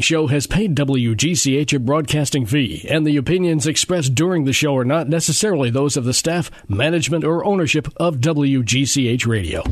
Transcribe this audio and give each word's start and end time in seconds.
show 0.00 0.28
has 0.28 0.46
paid 0.46 0.76
WGCH 0.76 1.74
a 1.74 1.78
broadcasting 1.80 2.46
fee, 2.46 2.86
and 2.88 3.04
the 3.04 3.16
opinions 3.16 3.66
expressed 3.66 4.14
during 4.14 4.44
the 4.44 4.52
show 4.52 4.76
are 4.76 4.84
not 4.84 5.08
necessarily 5.08 5.70
those 5.70 5.96
of 5.96 6.04
the 6.04 6.14
staff, 6.14 6.52
management, 6.68 7.24
or 7.24 7.44
ownership 7.44 7.88
of 7.96 8.18
WGCH 8.18 9.26
Radio. 9.26 9.64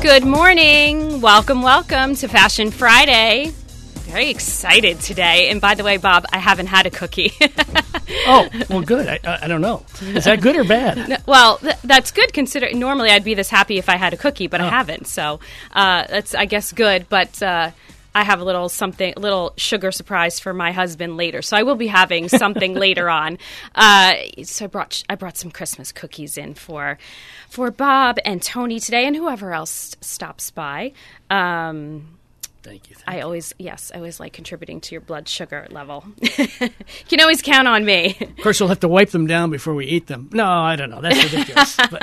Good 0.00 0.24
morning. 0.24 1.20
Welcome, 1.20 1.62
welcome 1.62 2.14
to 2.14 2.28
Fashion 2.28 2.70
Friday. 2.70 3.52
Very 4.06 4.30
excited 4.30 5.00
today. 5.00 5.48
And 5.50 5.60
by 5.60 5.74
the 5.74 5.82
way, 5.84 5.96
Bob, 5.96 6.24
I 6.32 6.38
haven't 6.38 6.66
had 6.68 6.86
a 6.86 6.90
cookie. 6.90 7.32
oh, 8.26 8.48
well, 8.70 8.80
good. 8.80 9.06
I, 9.24 9.38
I 9.42 9.48
don't 9.48 9.60
know. 9.60 9.84
Is 10.00 10.24
that 10.24 10.40
good 10.40 10.56
or 10.56 10.64
bad? 10.64 11.08
No, 11.08 11.16
well, 11.26 11.58
th- 11.58 11.74
that's 11.84 12.12
good. 12.12 12.32
Considering 12.32 12.78
normally 12.78 13.10
I'd 13.10 13.24
be 13.24 13.34
this 13.34 13.50
happy 13.50 13.78
if 13.78 13.88
I 13.88 13.96
had 13.96 14.12
a 14.14 14.16
cookie, 14.16 14.46
but 14.46 14.60
Oh. 14.60 14.64
I 14.64 14.68
haven't. 14.70 15.06
So 15.08 15.40
uh, 15.72 16.06
that's, 16.08 16.34
I 16.34 16.46
guess, 16.46 16.72
good. 16.72 17.08
But 17.08 17.42
uh, 17.42 17.72
I 18.14 18.22
have 18.24 18.40
a 18.40 18.44
little 18.44 18.68
something, 18.68 19.12
a 19.16 19.20
little 19.20 19.52
sugar 19.56 19.90
surprise 19.90 20.38
for 20.40 20.54
my 20.54 20.70
husband 20.72 21.16
later. 21.16 21.42
So 21.42 21.56
I 21.56 21.64
will 21.64 21.74
be 21.74 21.88
having 21.88 22.28
something 22.28 22.74
later 22.86 23.10
on. 23.10 23.38
Uh, 23.74 24.14
so 24.44 24.64
I 24.64 24.68
brought, 24.68 25.02
I 25.10 25.16
brought 25.16 25.36
some 25.36 25.50
Christmas 25.50 25.90
cookies 25.92 26.38
in 26.38 26.54
for, 26.54 26.96
for 27.50 27.70
Bob 27.72 28.18
and 28.24 28.40
Tony 28.40 28.78
today, 28.80 29.04
and 29.06 29.16
whoever 29.16 29.52
else 29.52 29.96
stops 30.00 30.50
by. 30.52 30.92
Um, 31.28 32.15
Thank 32.66 32.90
you. 32.90 32.96
I 33.06 33.20
always, 33.20 33.54
yes, 33.60 33.92
I 33.94 33.98
always 33.98 34.18
like 34.18 34.32
contributing 34.32 34.80
to 34.80 34.94
your 34.94 35.00
blood 35.00 35.28
sugar 35.28 35.68
level. 35.70 36.04
you 36.20 36.68
can 37.08 37.20
always 37.20 37.40
count 37.40 37.68
on 37.68 37.84
me. 37.84 38.16
Of 38.20 38.42
course, 38.42 38.58
we'll 38.58 38.68
have 38.70 38.80
to 38.80 38.88
wipe 38.88 39.10
them 39.10 39.28
down 39.28 39.50
before 39.50 39.74
we 39.74 39.86
eat 39.86 40.08
them. 40.08 40.30
No, 40.32 40.46
I 40.48 40.74
don't 40.74 40.90
know. 40.90 41.00
That's 41.00 41.32
ridiculous. 41.32 41.76
but, 41.90 42.02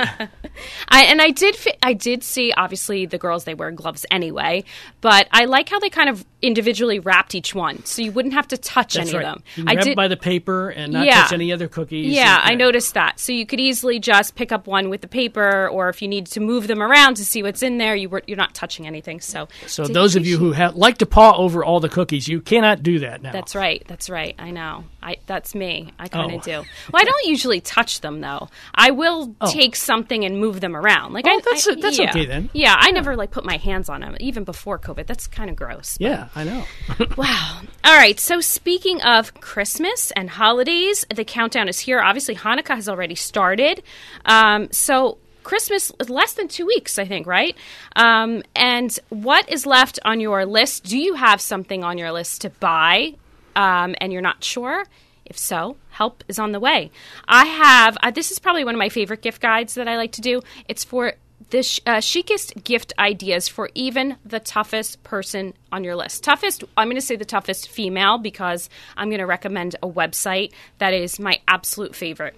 I 0.88 1.04
and 1.04 1.20
I 1.20 1.30
did, 1.30 1.54
I 1.82 1.92
did 1.92 2.22
see. 2.22 2.52
Obviously, 2.52 3.04
the 3.04 3.18
girls 3.18 3.44
they 3.44 3.52
wear 3.52 3.70
gloves 3.72 4.06
anyway, 4.10 4.64
but 5.02 5.28
I 5.32 5.44
like 5.44 5.68
how 5.68 5.78
they 5.80 5.90
kind 5.90 6.08
of 6.08 6.24
individually 6.44 6.98
wrapped 6.98 7.34
each 7.34 7.54
one, 7.54 7.84
so 7.84 8.02
you 8.02 8.12
wouldn't 8.12 8.34
have 8.34 8.48
to 8.48 8.56
touch 8.56 8.94
that's 8.94 9.08
any 9.10 9.18
right. 9.18 9.26
of 9.26 9.34
them. 9.34 9.44
You 9.56 9.64
I 9.66 9.74
did. 9.76 9.96
by 9.96 10.08
the 10.08 10.16
paper 10.16 10.68
and 10.70 10.92
not 10.92 11.06
Yeah. 11.06 11.22
touch 11.22 11.32
any 11.32 11.52
other 11.52 11.68
cookies. 11.68 12.06
yeah, 12.14 12.40
and- 12.42 12.52
I 12.52 12.54
noticed 12.54 12.94
that. 12.94 13.18
So 13.18 13.32
you 13.32 13.46
could 13.46 13.60
easily 13.60 13.98
just 13.98 14.34
pick 14.34 14.52
up 14.52 14.66
one 14.66 14.90
with 14.90 15.00
the 15.00 15.08
paper, 15.08 15.68
or 15.68 15.88
if 15.88 16.02
you 16.02 16.08
need 16.08 16.26
to 16.26 16.40
move 16.40 16.66
them 16.66 16.82
around 16.82 17.14
to 17.16 17.24
see 17.24 17.42
what's 17.42 17.62
in 17.62 17.78
there, 17.78 17.96
you 17.96 18.08
were 18.08 18.22
you're 18.26 18.36
not 18.36 18.54
touching 18.54 18.86
anything. 18.86 19.20
So, 19.20 19.48
So 19.66 19.84
those 19.84 20.16
of 20.16 20.26
you 20.26 20.38
who 20.38 20.52
like 20.74 20.98
to 20.98 21.06
paw 21.06 21.36
over 21.36 21.64
all 21.64 21.80
the 21.80 21.88
cookies, 21.88 22.28
you 22.28 22.40
cannot 22.40 22.82
do 22.82 22.98
that 23.00 23.22
now. 23.22 23.32
That's 23.32 23.54
right. 23.54 23.82
That's 23.86 24.08
right. 24.10 24.34
I 24.38 24.50
know. 24.50 24.84
I 25.04 25.16
that's 25.26 25.54
me. 25.54 25.92
I 25.98 26.08
kind 26.08 26.32
of 26.34 26.40
Oh. 26.40 26.42
do. 26.44 26.68
Well, 26.92 27.02
I 27.02 27.04
don't 27.04 27.26
usually 27.26 27.60
touch 27.60 28.00
them 28.00 28.20
though. 28.22 28.48
I 28.74 28.90
will 28.90 29.34
take 29.48 29.76
something 29.76 30.24
and 30.24 30.40
move 30.40 30.60
them 30.60 30.74
around. 30.74 31.12
Like 31.12 31.26
Oh, 31.28 31.30
I, 31.30 31.40
that's- 31.40 31.68
I- 31.68 31.74
that's 31.74 31.98
yeah. 31.98 32.10
okay 32.10 32.24
then. 32.26 32.48
Yeah, 32.52 32.74
I 32.78 32.90
never 32.90 33.14
like 33.14 33.30
put 33.30 33.44
my 33.44 33.58
hands 33.58 33.88
on 33.88 34.00
them 34.00 34.16
even 34.18 34.44
before 34.44 34.78
COVID. 34.78 35.06
That's 35.06 35.26
kind 35.26 35.50
of 35.50 35.56
gross. 35.56 35.98
but- 35.98 36.04
Yeah, 36.06 36.28
I 36.34 36.44
know. 36.44 36.64
Wow. 37.16 37.60
All 37.84 37.94
right. 37.96 38.18
So 38.18 38.40
speaking 38.40 39.00
of 39.02 39.34
Christmas 39.40 40.10
and 40.12 40.30
holidays, 40.30 41.04
the 41.14 41.24
countdown 41.24 41.68
is 41.68 41.78
here. 41.78 42.00
Obviously, 42.00 42.34
Hanukkah 42.34 42.74
has 42.74 42.88
already 42.88 43.14
started. 43.14 43.82
Um, 44.24 44.72
so. 44.72 45.18
Christmas 45.42 45.92
is 46.00 46.08
less 46.08 46.32
than 46.32 46.48
two 46.48 46.64
weeks, 46.64 46.98
I 46.98 47.04
think, 47.04 47.26
right? 47.26 47.54
Um, 47.96 48.42
and 48.56 48.98
what 49.10 49.46
is 49.52 49.66
left 49.66 49.98
on 50.02 50.18
your 50.18 50.46
list? 50.46 50.84
Do 50.84 50.96
you 50.96 51.16
have 51.16 51.38
something 51.38 51.84
on 51.84 51.98
your 51.98 52.12
list 52.12 52.40
to 52.40 52.48
buy 52.48 53.16
um, 53.56 53.94
and 54.00 54.12
you're 54.12 54.22
not 54.22 54.42
sure? 54.44 54.84
If 55.24 55.38
so, 55.38 55.76
help 55.90 56.22
is 56.28 56.38
on 56.38 56.52
the 56.52 56.60
way. 56.60 56.90
I 57.26 57.46
have, 57.46 57.96
uh, 58.02 58.10
this 58.10 58.30
is 58.30 58.38
probably 58.38 58.64
one 58.64 58.74
of 58.74 58.78
my 58.78 58.90
favorite 58.90 59.22
gift 59.22 59.40
guides 59.40 59.74
that 59.74 59.88
I 59.88 59.96
like 59.96 60.12
to 60.12 60.20
do. 60.20 60.42
It's 60.68 60.84
for 60.84 61.14
the 61.50 61.62
sh- 61.62 61.80
uh, 61.86 62.00
chicest 62.00 62.62
gift 62.62 62.92
ideas 62.98 63.48
for 63.48 63.70
even 63.74 64.16
the 64.24 64.40
toughest 64.40 65.02
person 65.02 65.54
on 65.72 65.82
your 65.82 65.96
list. 65.96 66.24
Toughest, 66.24 66.64
I'm 66.76 66.88
going 66.88 66.96
to 66.96 67.00
say 67.00 67.16
the 67.16 67.24
toughest 67.24 67.68
female 67.68 68.18
because 68.18 68.68
I'm 68.96 69.08
going 69.08 69.20
to 69.20 69.26
recommend 69.26 69.76
a 69.82 69.88
website 69.88 70.52
that 70.78 70.92
is 70.92 71.18
my 71.18 71.40
absolute 71.48 71.94
favorite. 71.94 72.36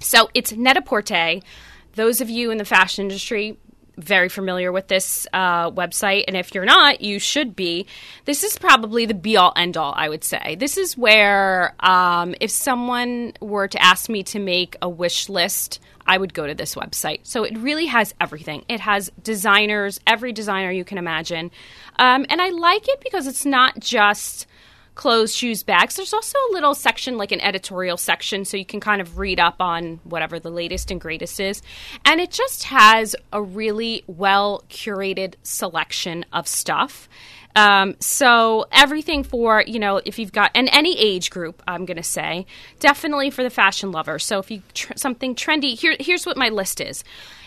So 0.00 0.28
it's 0.34 0.52
Net-a-Porter. 0.52 1.40
Those 1.94 2.20
of 2.20 2.30
you 2.30 2.50
in 2.50 2.58
the 2.58 2.64
fashion 2.64 3.02
industry, 3.02 3.58
very 3.98 4.28
familiar 4.28 4.72
with 4.72 4.88
this 4.88 5.26
uh, 5.32 5.70
website, 5.70 6.24
and 6.28 6.36
if 6.36 6.54
you're 6.54 6.64
not, 6.64 7.00
you 7.00 7.18
should 7.18 7.54
be. 7.54 7.86
This 8.24 8.44
is 8.44 8.58
probably 8.58 9.06
the 9.06 9.14
be 9.14 9.36
all 9.36 9.52
end 9.56 9.76
all, 9.76 9.92
I 9.96 10.08
would 10.08 10.24
say. 10.24 10.56
This 10.58 10.76
is 10.76 10.96
where, 10.96 11.74
um, 11.80 12.34
if 12.40 12.50
someone 12.50 13.32
were 13.40 13.68
to 13.68 13.82
ask 13.82 14.08
me 14.08 14.22
to 14.24 14.38
make 14.38 14.76
a 14.80 14.88
wish 14.88 15.28
list, 15.28 15.80
I 16.06 16.16
would 16.16 16.32
go 16.32 16.46
to 16.46 16.54
this 16.54 16.74
website. 16.74 17.20
So 17.24 17.44
it 17.44 17.56
really 17.58 17.86
has 17.86 18.14
everything. 18.18 18.64
It 18.68 18.80
has 18.80 19.10
designers, 19.22 20.00
every 20.06 20.32
designer 20.32 20.70
you 20.70 20.84
can 20.84 20.96
imagine. 20.96 21.50
Um, 21.98 22.24
and 22.30 22.40
I 22.40 22.48
like 22.48 22.88
it 22.88 23.00
because 23.00 23.26
it's 23.26 23.44
not 23.44 23.78
just 23.78 24.46
clothes, 24.98 25.34
shoes, 25.34 25.62
bags. 25.62 25.94
There's 25.94 26.12
also 26.12 26.36
a 26.50 26.52
little 26.52 26.74
section, 26.74 27.16
like 27.16 27.30
an 27.30 27.40
editorial 27.40 27.96
section, 27.96 28.44
so 28.44 28.56
you 28.56 28.66
can 28.66 28.80
kind 28.80 29.00
of 29.00 29.16
read 29.16 29.38
up 29.38 29.56
on 29.60 30.00
whatever 30.02 30.40
the 30.40 30.50
latest 30.50 30.90
and 30.90 31.00
greatest 31.00 31.38
is. 31.38 31.62
And 32.04 32.20
it 32.20 32.32
just 32.32 32.64
has 32.64 33.14
a 33.32 33.40
really 33.40 34.02
well 34.08 34.64
curated 34.68 35.34
selection 35.44 36.26
of 36.32 36.48
stuff. 36.48 37.08
Um, 37.54 37.94
so 38.00 38.66
everything 38.72 39.22
for 39.22 39.64
you 39.66 39.78
know 39.78 40.00
if 40.04 40.18
you've 40.18 40.32
got 40.32 40.50
and 40.54 40.68
any 40.72 40.98
age 40.98 41.30
group, 41.30 41.62
I'm 41.66 41.86
going 41.86 41.96
to 41.96 42.02
say 42.02 42.46
definitely 42.80 43.30
for 43.30 43.42
the 43.42 43.50
fashion 43.50 43.92
lover. 43.92 44.18
So 44.18 44.40
if 44.40 44.50
you 44.50 44.62
tr- 44.74 44.92
something 44.96 45.36
trendy, 45.36 45.78
here 45.78 45.96
here's 46.00 46.26
what 46.26 46.36
my 46.36 46.48
list 46.48 46.80
is. 46.80 47.04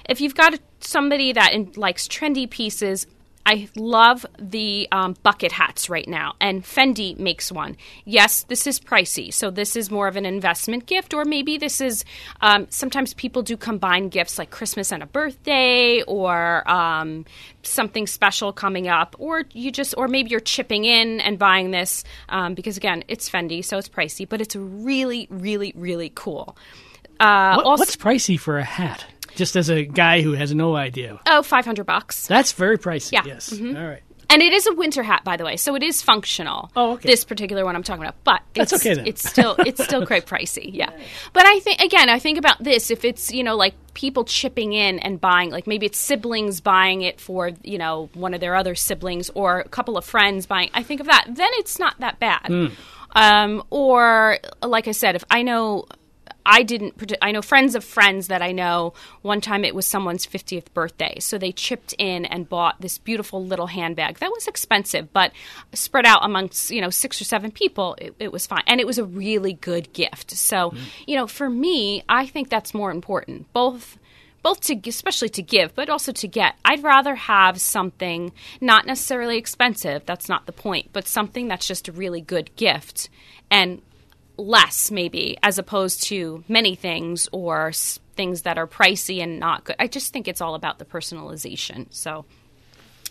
If 0.09 0.21
you've 0.21 0.35
got 0.35 0.57
somebody 0.79 1.33
that 1.33 1.53
in, 1.53 1.73
likes 1.75 2.07
trendy 2.07 2.49
pieces, 2.49 3.07
I 3.45 3.67
love 3.75 4.25
the 4.39 4.87
um, 4.91 5.15
bucket 5.23 5.51
hats 5.51 5.89
right 5.89 6.07
now, 6.07 6.35
and 6.39 6.63
Fendi 6.63 7.17
makes 7.17 7.51
one. 7.51 7.75
Yes, 8.05 8.43
this 8.43 8.67
is 8.67 8.79
pricey, 8.79 9.33
so 9.33 9.49
this 9.49 9.75
is 9.75 9.89
more 9.89 10.07
of 10.07 10.15
an 10.15 10.25
investment 10.25 10.85
gift, 10.85 11.13
or 11.13 11.25
maybe 11.25 11.57
this 11.57 11.81
is. 11.81 12.05
Um, 12.41 12.67
sometimes 12.69 13.13
people 13.15 13.41
do 13.41 13.57
combine 13.57 14.09
gifts 14.09 14.37
like 14.37 14.51
Christmas 14.51 14.91
and 14.91 15.01
a 15.01 15.07
birthday, 15.07 16.01
or 16.03 16.69
um, 16.69 17.25
something 17.63 18.05
special 18.07 18.53
coming 18.53 18.87
up, 18.87 19.15
or 19.19 19.43
you 19.53 19.71
just, 19.71 19.95
or 19.97 20.07
maybe 20.07 20.29
you're 20.29 20.39
chipping 20.39 20.85
in 20.85 21.19
and 21.19 21.39
buying 21.39 21.71
this 21.71 22.03
um, 22.29 22.53
because 22.53 22.77
again, 22.77 23.03
it's 23.07 23.29
Fendi, 23.29 23.65
so 23.65 23.77
it's 23.77 23.89
pricey, 23.89 24.27
but 24.27 24.39
it's 24.41 24.55
really, 24.55 25.27
really, 25.29 25.73
really 25.75 26.11
cool. 26.13 26.55
Uh, 27.19 27.55
What- 27.55 27.65
also, 27.65 27.81
what's 27.81 27.95
pricey 27.95 28.39
for 28.39 28.57
a 28.57 28.63
hat? 28.63 29.05
Just 29.35 29.55
as 29.55 29.69
a 29.69 29.83
guy 29.85 30.21
who 30.21 30.33
has 30.33 30.53
no 30.53 30.75
idea. 30.75 31.19
oh, 31.27 31.41
500 31.41 31.85
bucks. 31.85 32.27
That's 32.27 32.51
very 32.53 32.77
pricey. 32.77 33.13
Yeah. 33.13 33.23
Yes. 33.25 33.49
Mhm. 33.51 33.79
All 33.81 33.87
right. 33.87 34.01
And 34.29 34.41
it 34.41 34.53
is 34.53 34.65
a 34.65 34.73
winter 34.73 35.03
hat, 35.03 35.25
by 35.25 35.35
the 35.35 35.43
way, 35.43 35.57
so 35.57 35.75
it 35.75 35.83
is 35.83 36.01
functional. 36.01 36.71
Oh, 36.73 36.93
okay. 36.93 37.09
This 37.09 37.25
particular 37.25 37.65
one 37.65 37.75
I'm 37.75 37.83
talking 37.83 38.01
about, 38.01 38.15
but 38.23 38.41
That's 38.53 38.71
it's, 38.71 38.81
okay 38.81 38.93
then. 38.95 39.05
It's 39.05 39.29
still 39.29 39.55
it's 39.59 39.83
still 39.89 40.05
quite 40.05 40.25
pricey, 40.25 40.69
yeah. 40.73 40.89
But 41.33 41.45
I 41.45 41.59
think 41.59 41.81
again, 41.81 42.07
I 42.07 42.17
think 42.17 42.37
about 42.37 42.63
this 42.63 42.91
if 42.91 43.03
it's 43.03 43.33
you 43.33 43.43
know 43.43 43.57
like 43.57 43.73
people 43.93 44.23
chipping 44.23 44.71
in 44.71 44.99
and 44.99 45.19
buying, 45.19 45.49
like 45.49 45.67
maybe 45.67 45.85
it's 45.85 45.97
siblings 45.97 46.61
buying 46.61 47.01
it 47.01 47.19
for 47.19 47.51
you 47.61 47.77
know 47.77 48.09
one 48.13 48.33
of 48.33 48.39
their 48.39 48.55
other 48.55 48.73
siblings 48.73 49.29
or 49.35 49.59
a 49.59 49.67
couple 49.67 49.97
of 49.97 50.05
friends 50.05 50.45
buying. 50.45 50.69
I 50.73 50.83
think 50.83 51.01
of 51.01 51.07
that, 51.07 51.25
then 51.27 51.49
it's 51.55 51.77
not 51.77 51.99
that 51.99 52.17
bad. 52.19 52.45
Hmm. 52.47 52.67
Um, 53.13 53.63
or 53.69 54.37
like 54.63 54.87
I 54.87 54.93
said, 54.93 55.17
if 55.17 55.25
I 55.29 55.43
know 55.43 55.87
I 56.45 56.63
didn't. 56.63 57.13
I 57.21 57.31
know 57.31 57.41
friends 57.41 57.75
of 57.75 57.83
friends 57.83 58.27
that 58.27 58.41
I 58.41 58.51
know. 58.51 58.93
One 59.21 59.41
time 59.41 59.63
it 59.63 59.75
was 59.75 59.85
someone's 59.85 60.25
50th 60.25 60.73
birthday, 60.73 61.19
so 61.19 61.37
they 61.37 61.51
chipped 61.51 61.93
in 61.97 62.25
and 62.25 62.49
bought 62.49 62.81
this 62.81 62.97
beautiful 62.97 63.43
little 63.43 63.67
handbag 63.67 64.19
that 64.19 64.31
was 64.31 64.47
expensive, 64.47 65.13
but 65.13 65.31
spread 65.73 66.05
out 66.05 66.23
amongst 66.23 66.71
you 66.71 66.81
know 66.81 66.89
six 66.89 67.21
or 67.21 67.23
seven 67.23 67.51
people, 67.51 67.95
it, 67.99 68.15
it 68.19 68.31
was 68.31 68.47
fine, 68.47 68.63
and 68.67 68.79
it 68.79 68.87
was 68.87 68.97
a 68.97 69.05
really 69.05 69.53
good 69.53 69.91
gift. 69.93 70.31
So 70.31 70.71
mm. 70.71 70.79
you 71.07 71.15
know, 71.15 71.27
for 71.27 71.49
me, 71.49 72.03
I 72.09 72.25
think 72.25 72.49
that's 72.49 72.73
more 72.73 72.91
important. 72.91 73.51
Both 73.53 73.97
both 74.43 74.59
to 74.61 74.79
especially 74.87 75.29
to 75.29 75.41
give 75.41 75.73
but 75.75 75.89
also 75.89 76.11
to 76.11 76.27
get 76.27 76.55
i'd 76.65 76.81
rather 76.83 77.15
have 77.15 77.61
something 77.61 78.31
not 78.59 78.87
necessarily 78.87 79.37
expensive 79.37 80.03
that's 80.05 80.27
not 80.27 80.47
the 80.47 80.51
point 80.51 80.89
but 80.93 81.07
something 81.07 81.47
that's 81.47 81.67
just 81.67 81.87
a 81.87 81.91
really 81.91 82.21
good 82.21 82.49
gift 82.55 83.09
and 83.51 83.81
less 84.37 84.91
maybe 84.91 85.37
as 85.43 85.57
opposed 85.57 86.03
to 86.03 86.43
many 86.47 86.75
things 86.75 87.27
or 87.31 87.71
things 88.15 88.43
that 88.43 88.57
are 88.57 88.67
pricey 88.67 89.21
and 89.21 89.39
not 89.39 89.63
good 89.63 89.75
i 89.79 89.87
just 89.87 90.13
think 90.13 90.27
it's 90.27 90.41
all 90.41 90.55
about 90.55 90.79
the 90.79 90.85
personalization 90.85 91.85
so 91.89 92.25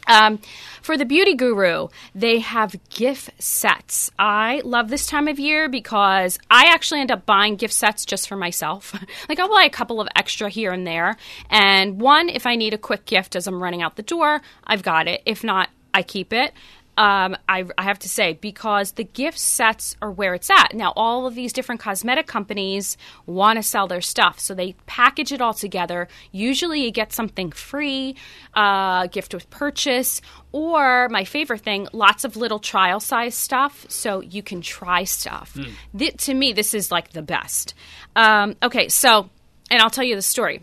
um, 0.07 0.41
for 0.83 0.97
the 0.97 1.05
beauty 1.05 1.35
guru, 1.35 1.89
they 2.15 2.41
have 2.41 2.75
gift 2.89 3.31
sets. 3.41 4.11
I 4.19 4.63
love 4.65 4.89
this 4.89 5.07
time 5.07 5.29
of 5.29 5.39
year 5.39 5.69
because 5.69 6.39
I 6.51 6.67
actually 6.73 7.01
end 7.01 7.11
up 7.11 7.27
buying 7.27 7.57
gift 7.57 7.75
sets 7.75 8.05
just 8.05 8.29
for 8.29 8.37
myself. 8.37 8.95
like 9.29 9.39
I'll 9.39 9.49
buy 9.49 9.65
a 9.65 9.71
couple 9.71 10.01
of 10.01 10.09
extra 10.17 10.49
here 10.49 10.73
and 10.73 10.87
there. 10.87 11.17
And 11.49 12.01
one, 12.01 12.29
if 12.29 12.47
I 12.47 12.57
need 12.57 12.75
a 12.75 12.79
quick 12.79 13.05
gift 13.05 13.37
as 13.37 13.47
I'm 13.47 13.63
running 13.63 13.83
out 13.83 13.97
the 13.97 14.03
door, 14.03 14.41
I've 14.65 14.83
got 14.83 15.07
it. 15.07 15.23
If 15.27 15.45
not, 15.45 15.69
I 15.93 16.03
keep 16.03 16.33
it. 16.33 16.53
Um, 17.01 17.35
I, 17.49 17.65
I 17.79 17.85
have 17.85 17.99
to 18.01 18.11
say 18.11 18.35
because 18.35 18.93
the 18.93 19.05
gift 19.05 19.39
sets 19.39 19.97
are 20.03 20.11
where 20.11 20.35
it's 20.35 20.51
at 20.51 20.75
now. 20.75 20.93
All 20.97 21.27
of 21.27 21.35
these 21.35 21.51
different 21.51 21.81
cosmetic 21.81 22.27
companies 22.27 22.99
want 23.25 23.57
to 23.57 23.63
sell 23.63 23.87
their 23.87 24.03
stuff, 24.03 24.39
so 24.39 24.55
they 24.55 24.75
package 24.85 25.33
it 25.33 25.41
all 25.41 25.55
together. 25.55 26.09
Usually, 26.31 26.85
you 26.85 26.91
get 26.91 27.15
something 27.15 27.53
free, 27.53 28.17
uh, 28.53 29.07
gift 29.07 29.33
with 29.33 29.49
purchase, 29.49 30.21
or 30.53 31.09
my 31.09 31.25
favorite 31.25 31.63
thing, 31.63 31.89
lots 31.95 32.25
of 32.25 32.37
little 32.37 32.59
trial 32.59 33.01
size 33.01 33.35
stuff, 33.35 33.87
so 33.89 34.21
you 34.21 34.43
can 34.43 34.61
try 34.61 35.05
stuff. 35.05 35.57
Th- 35.97 36.15
to 36.25 36.35
me, 36.35 36.53
this 36.53 36.75
is 36.75 36.93
like 36.93 37.13
the 37.13 37.23
best. 37.23 37.73
Um, 38.15 38.57
okay, 38.63 38.89
so 38.91 39.31
and 39.71 39.81
I'll 39.81 39.89
tell 39.89 40.05
you 40.05 40.17
the 40.17 40.23
story 40.23 40.61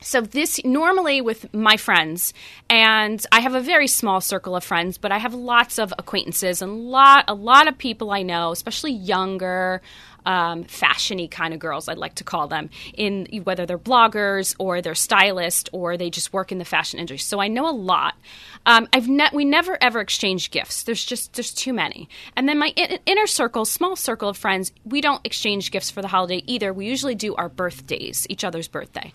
so 0.00 0.20
this 0.20 0.60
normally 0.64 1.20
with 1.20 1.52
my 1.54 1.76
friends 1.76 2.32
and 2.68 3.24
i 3.32 3.40
have 3.40 3.54
a 3.54 3.60
very 3.60 3.86
small 3.86 4.20
circle 4.20 4.54
of 4.56 4.64
friends 4.64 4.98
but 4.98 5.12
i 5.12 5.18
have 5.18 5.34
lots 5.34 5.78
of 5.78 5.92
acquaintances 5.98 6.62
and 6.62 6.90
lot 6.90 7.24
a 7.28 7.34
lot 7.34 7.68
of 7.68 7.76
people 7.78 8.10
i 8.10 8.22
know 8.22 8.52
especially 8.52 8.92
younger 8.92 9.80
um, 10.26 10.64
fashiony 10.64 11.30
kind 11.30 11.54
of 11.54 11.60
girls 11.60 11.88
i'd 11.88 11.98
like 11.98 12.16
to 12.16 12.24
call 12.24 12.48
them 12.48 12.68
in 12.94 13.26
whether 13.44 13.64
they're 13.64 13.78
bloggers 13.78 14.56
or 14.58 14.82
they're 14.82 14.94
stylists 14.94 15.70
or 15.72 15.96
they 15.96 16.10
just 16.10 16.32
work 16.32 16.50
in 16.50 16.58
the 16.58 16.64
fashion 16.64 16.98
industry. 16.98 17.18
So 17.18 17.40
i 17.40 17.48
know 17.48 17.68
a 17.68 17.72
lot. 17.72 18.14
Um, 18.66 18.88
i've 18.92 19.08
ne- 19.08 19.30
we 19.32 19.44
never 19.44 19.78
ever 19.80 20.00
exchange 20.00 20.50
gifts. 20.50 20.82
There's 20.82 21.04
just 21.04 21.34
there's 21.34 21.54
too 21.54 21.72
many. 21.72 22.08
And 22.34 22.48
then 22.48 22.58
my 22.58 22.72
in- 22.74 22.98
inner 23.06 23.28
circle 23.28 23.64
small 23.64 23.94
circle 23.94 24.28
of 24.28 24.36
friends 24.36 24.72
we 24.84 25.00
don't 25.00 25.20
exchange 25.24 25.70
gifts 25.70 25.90
for 25.90 26.02
the 26.02 26.08
holiday 26.08 26.42
either. 26.46 26.72
We 26.72 26.86
usually 26.86 27.14
do 27.14 27.36
our 27.36 27.48
birthdays 27.48 28.26
each 28.28 28.42
other's 28.42 28.66
birthday 28.66 29.12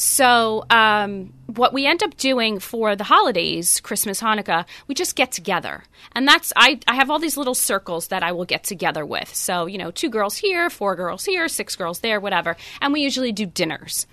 so, 0.00 0.64
um, 0.70 1.32
what 1.46 1.72
we 1.72 1.84
end 1.84 2.04
up 2.04 2.16
doing 2.16 2.60
for 2.60 2.94
the 2.94 3.02
holidays, 3.02 3.80
Christmas, 3.80 4.20
Hanukkah, 4.22 4.64
we 4.86 4.94
just 4.94 5.16
get 5.16 5.32
together. 5.32 5.82
And 6.12 6.24
that's, 6.24 6.52
I, 6.54 6.78
I 6.86 6.94
have 6.94 7.10
all 7.10 7.18
these 7.18 7.36
little 7.36 7.56
circles 7.56 8.06
that 8.06 8.22
I 8.22 8.30
will 8.30 8.44
get 8.44 8.62
together 8.62 9.04
with. 9.04 9.34
So, 9.34 9.66
you 9.66 9.76
know, 9.76 9.90
two 9.90 10.08
girls 10.08 10.36
here, 10.36 10.70
four 10.70 10.94
girls 10.94 11.24
here, 11.24 11.48
six 11.48 11.74
girls 11.74 11.98
there, 11.98 12.20
whatever. 12.20 12.56
And 12.80 12.92
we 12.92 13.00
usually 13.00 13.32
do 13.32 13.44
dinners. 13.44 14.06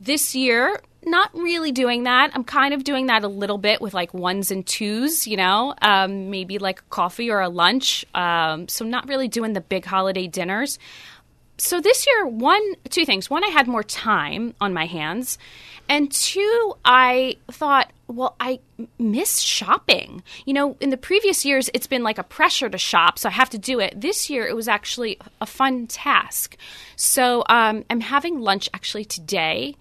This 0.00 0.36
year, 0.36 0.80
not 1.04 1.34
really 1.34 1.72
doing 1.72 2.04
that. 2.04 2.30
I'm 2.32 2.44
kind 2.44 2.72
of 2.72 2.84
doing 2.84 3.06
that 3.06 3.24
a 3.24 3.28
little 3.28 3.58
bit 3.58 3.80
with 3.80 3.94
like 3.94 4.14
ones 4.14 4.52
and 4.52 4.64
twos, 4.64 5.26
you 5.26 5.36
know, 5.36 5.74
um, 5.82 6.30
maybe 6.30 6.58
like 6.58 6.88
coffee 6.88 7.32
or 7.32 7.40
a 7.40 7.48
lunch. 7.48 8.04
Um, 8.14 8.68
so, 8.68 8.84
not 8.84 9.08
really 9.08 9.26
doing 9.26 9.54
the 9.54 9.60
big 9.60 9.86
holiday 9.86 10.28
dinners 10.28 10.78
so 11.58 11.80
this 11.80 12.06
year 12.06 12.26
one 12.26 12.62
two 12.90 13.04
things. 13.04 13.30
One 13.30 13.44
i 13.44 13.48
had 13.48 13.66
more 13.66 13.82
time 13.82 14.54
on 14.60 14.72
my 14.72 14.86
hands. 14.86 15.38
And 15.88 16.10
two 16.10 16.74
i 16.84 17.36
thought 17.50 17.92
well 18.08 18.36
i 18.40 18.60
miss 18.98 19.40
shopping. 19.40 20.22
You 20.44 20.54
know 20.54 20.76
in 20.80 20.90
the 20.90 20.96
previous 20.96 21.44
years 21.44 21.70
it's 21.72 21.86
been 21.86 22.02
like 22.02 22.18
a 22.18 22.22
pressure 22.22 22.68
to 22.68 22.78
shop 22.78 23.18
so 23.18 23.28
i 23.28 23.32
have 23.32 23.50
to 23.50 23.58
do 23.58 23.80
it. 23.80 24.00
This 24.00 24.28
year 24.28 24.46
it 24.46 24.54
was 24.54 24.68
actually 24.68 25.18
a 25.40 25.46
fun 25.46 25.86
task. 25.86 26.56
So 26.96 27.44
um, 27.48 27.84
i'm 27.90 28.00
having 28.00 28.40
lunch 28.40 28.68
actually 28.74 29.04
today. 29.04 29.76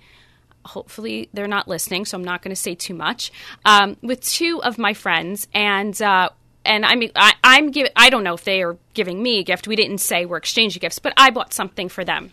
Hopefully 0.65 1.29
they're 1.33 1.47
not 1.47 1.67
listening 1.67 2.05
so 2.05 2.17
i'm 2.17 2.23
not 2.23 2.41
going 2.41 2.49
to 2.55 2.59
say 2.59 2.73
too 2.73 2.95
much 2.95 3.31
um, 3.65 3.97
with 4.01 4.19
two 4.21 4.59
of 4.63 4.79
my 4.79 4.95
friends 4.95 5.47
and 5.53 6.01
uh, 6.01 6.29
and 6.65 6.85
I 6.85 6.95
mean, 6.95 7.11
I, 7.15 7.33
I'm 7.43 7.71
giving. 7.71 7.91
I 7.95 8.09
don't 8.09 8.23
know 8.23 8.33
if 8.33 8.43
they 8.43 8.61
are 8.63 8.77
giving 8.93 9.21
me 9.21 9.39
a 9.39 9.43
gift. 9.43 9.67
We 9.67 9.75
didn't 9.75 9.99
say 9.99 10.25
we're 10.25 10.37
exchanging 10.37 10.79
gifts, 10.79 10.99
but 10.99 11.13
I 11.17 11.29
bought 11.29 11.53
something 11.53 11.89
for 11.89 12.03
them. 12.03 12.31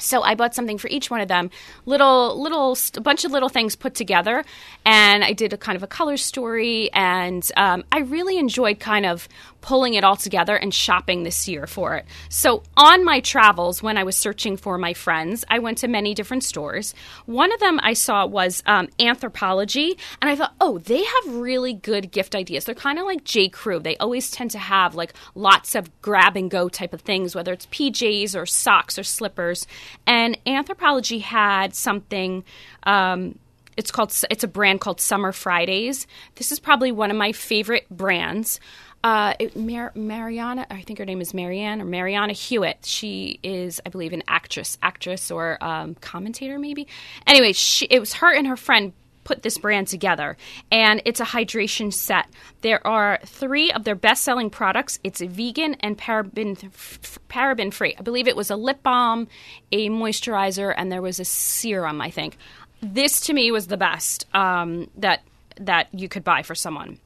So 0.00 0.22
I 0.22 0.34
bought 0.34 0.54
something 0.54 0.78
for 0.78 0.88
each 0.88 1.10
one 1.10 1.20
of 1.20 1.28
them, 1.28 1.50
little, 1.84 2.40
little, 2.40 2.76
a 2.96 3.00
bunch 3.00 3.24
of 3.24 3.32
little 3.32 3.48
things 3.48 3.76
put 3.76 3.94
together, 3.94 4.44
and 4.84 5.22
I 5.22 5.32
did 5.32 5.52
a 5.52 5.58
kind 5.58 5.76
of 5.76 5.82
a 5.82 5.86
color 5.86 6.16
story, 6.16 6.90
and 6.92 7.48
um, 7.56 7.84
I 7.92 8.00
really 8.00 8.38
enjoyed 8.38 8.80
kind 8.80 9.04
of 9.06 9.28
pulling 9.60 9.94
it 9.94 10.04
all 10.04 10.16
together 10.16 10.56
and 10.56 10.72
shopping 10.72 11.22
this 11.22 11.48
year 11.48 11.66
for 11.66 11.96
it. 11.96 12.06
So, 12.28 12.62
on 12.76 13.04
my 13.04 13.20
travels, 13.20 13.82
when 13.82 13.96
I 13.96 14.04
was 14.04 14.16
searching 14.16 14.56
for 14.56 14.78
my 14.78 14.94
friends, 14.94 15.44
I 15.48 15.58
went 15.58 15.78
to 15.78 15.88
many 15.88 16.14
different 16.14 16.44
stores. 16.44 16.94
One 17.26 17.52
of 17.52 17.60
them 17.60 17.80
I 17.82 17.92
saw 17.92 18.26
was 18.26 18.62
um, 18.66 18.88
Anthropologie, 18.98 19.98
and 20.20 20.30
I 20.30 20.36
thought, 20.36 20.54
oh, 20.60 20.78
they 20.78 21.04
have 21.04 21.34
really 21.34 21.74
good 21.74 22.10
gift 22.10 22.34
ideas. 22.34 22.64
They're 22.64 22.74
kind 22.74 22.98
of 22.98 23.04
like 23.04 23.24
J. 23.24 23.48
Crew. 23.48 23.80
They 23.80 23.96
always 23.96 24.30
tend 24.30 24.50
to 24.52 24.58
have 24.58 24.94
like 24.94 25.12
lots 25.34 25.74
of 25.74 25.90
grab 26.02 26.36
and 26.36 26.50
go 26.50 26.68
type 26.68 26.94
of 26.94 27.02
things, 27.02 27.34
whether 27.34 27.52
it's 27.52 27.66
PJs 27.66 28.38
or 28.38 28.46
socks 28.46 28.98
or 28.98 29.02
slippers. 29.02 29.66
And 30.06 30.38
Anthropologie 30.46 31.22
had 31.22 31.74
something. 31.74 32.44
Um, 32.84 33.38
it's 33.76 33.90
called. 33.90 34.14
It's 34.30 34.44
a 34.44 34.48
brand 34.48 34.80
called 34.80 35.00
Summer 35.00 35.32
Fridays. 35.32 36.06
This 36.34 36.52
is 36.52 36.60
probably 36.60 36.92
one 36.92 37.10
of 37.10 37.16
my 37.16 37.32
favorite 37.32 37.88
brands. 37.90 38.60
Uh, 39.02 39.34
it, 39.38 39.56
Mar- 39.56 39.92
Marianna, 39.94 40.66
I 40.70 40.82
think 40.82 40.98
her 40.98 41.06
name 41.06 41.20
is 41.22 41.32
Marianne 41.32 41.80
or 41.80 41.86
Marianna 41.86 42.34
Hewitt. 42.34 42.84
She 42.84 43.40
is, 43.42 43.80
I 43.86 43.88
believe, 43.88 44.12
an 44.12 44.22
actress, 44.28 44.76
actress 44.82 45.30
or 45.30 45.56
um, 45.62 45.94
commentator, 45.96 46.58
maybe. 46.58 46.86
Anyway, 47.26 47.52
she, 47.52 47.86
it 47.86 47.98
was 47.98 48.14
her 48.14 48.34
and 48.34 48.46
her 48.46 48.56
friend 48.56 48.92
put 49.24 49.42
this 49.42 49.58
brand 49.58 49.86
together, 49.86 50.36
and 50.70 51.00
it's 51.04 51.20
a 51.20 51.24
hydration 51.24 51.92
set. 51.92 52.26
There 52.62 52.84
are 52.86 53.20
three 53.24 53.70
of 53.70 53.84
their 53.84 53.94
best-selling 53.94 54.50
products. 54.50 54.98
It's 55.04 55.20
vegan 55.20 55.74
and 55.74 55.96
paraben 55.96 56.62
f- 56.64 57.18
paraben 57.28 57.72
free. 57.72 57.94
I 57.98 58.02
believe 58.02 58.28
it 58.28 58.36
was 58.36 58.50
a 58.50 58.56
lip 58.56 58.82
balm, 58.82 59.28
a 59.72 59.88
moisturizer, 59.88 60.74
and 60.76 60.90
there 60.90 61.02
was 61.02 61.20
a 61.20 61.24
serum. 61.24 62.00
I 62.00 62.10
think 62.10 62.36
this 62.82 63.20
to 63.22 63.32
me 63.32 63.50
was 63.50 63.66
the 63.68 63.76
best 63.76 64.26
um, 64.34 64.90
that 64.96 65.22
that 65.56 65.88
you 65.92 66.08
could 66.08 66.24
buy 66.24 66.42
for 66.42 66.54
someone 66.54 66.98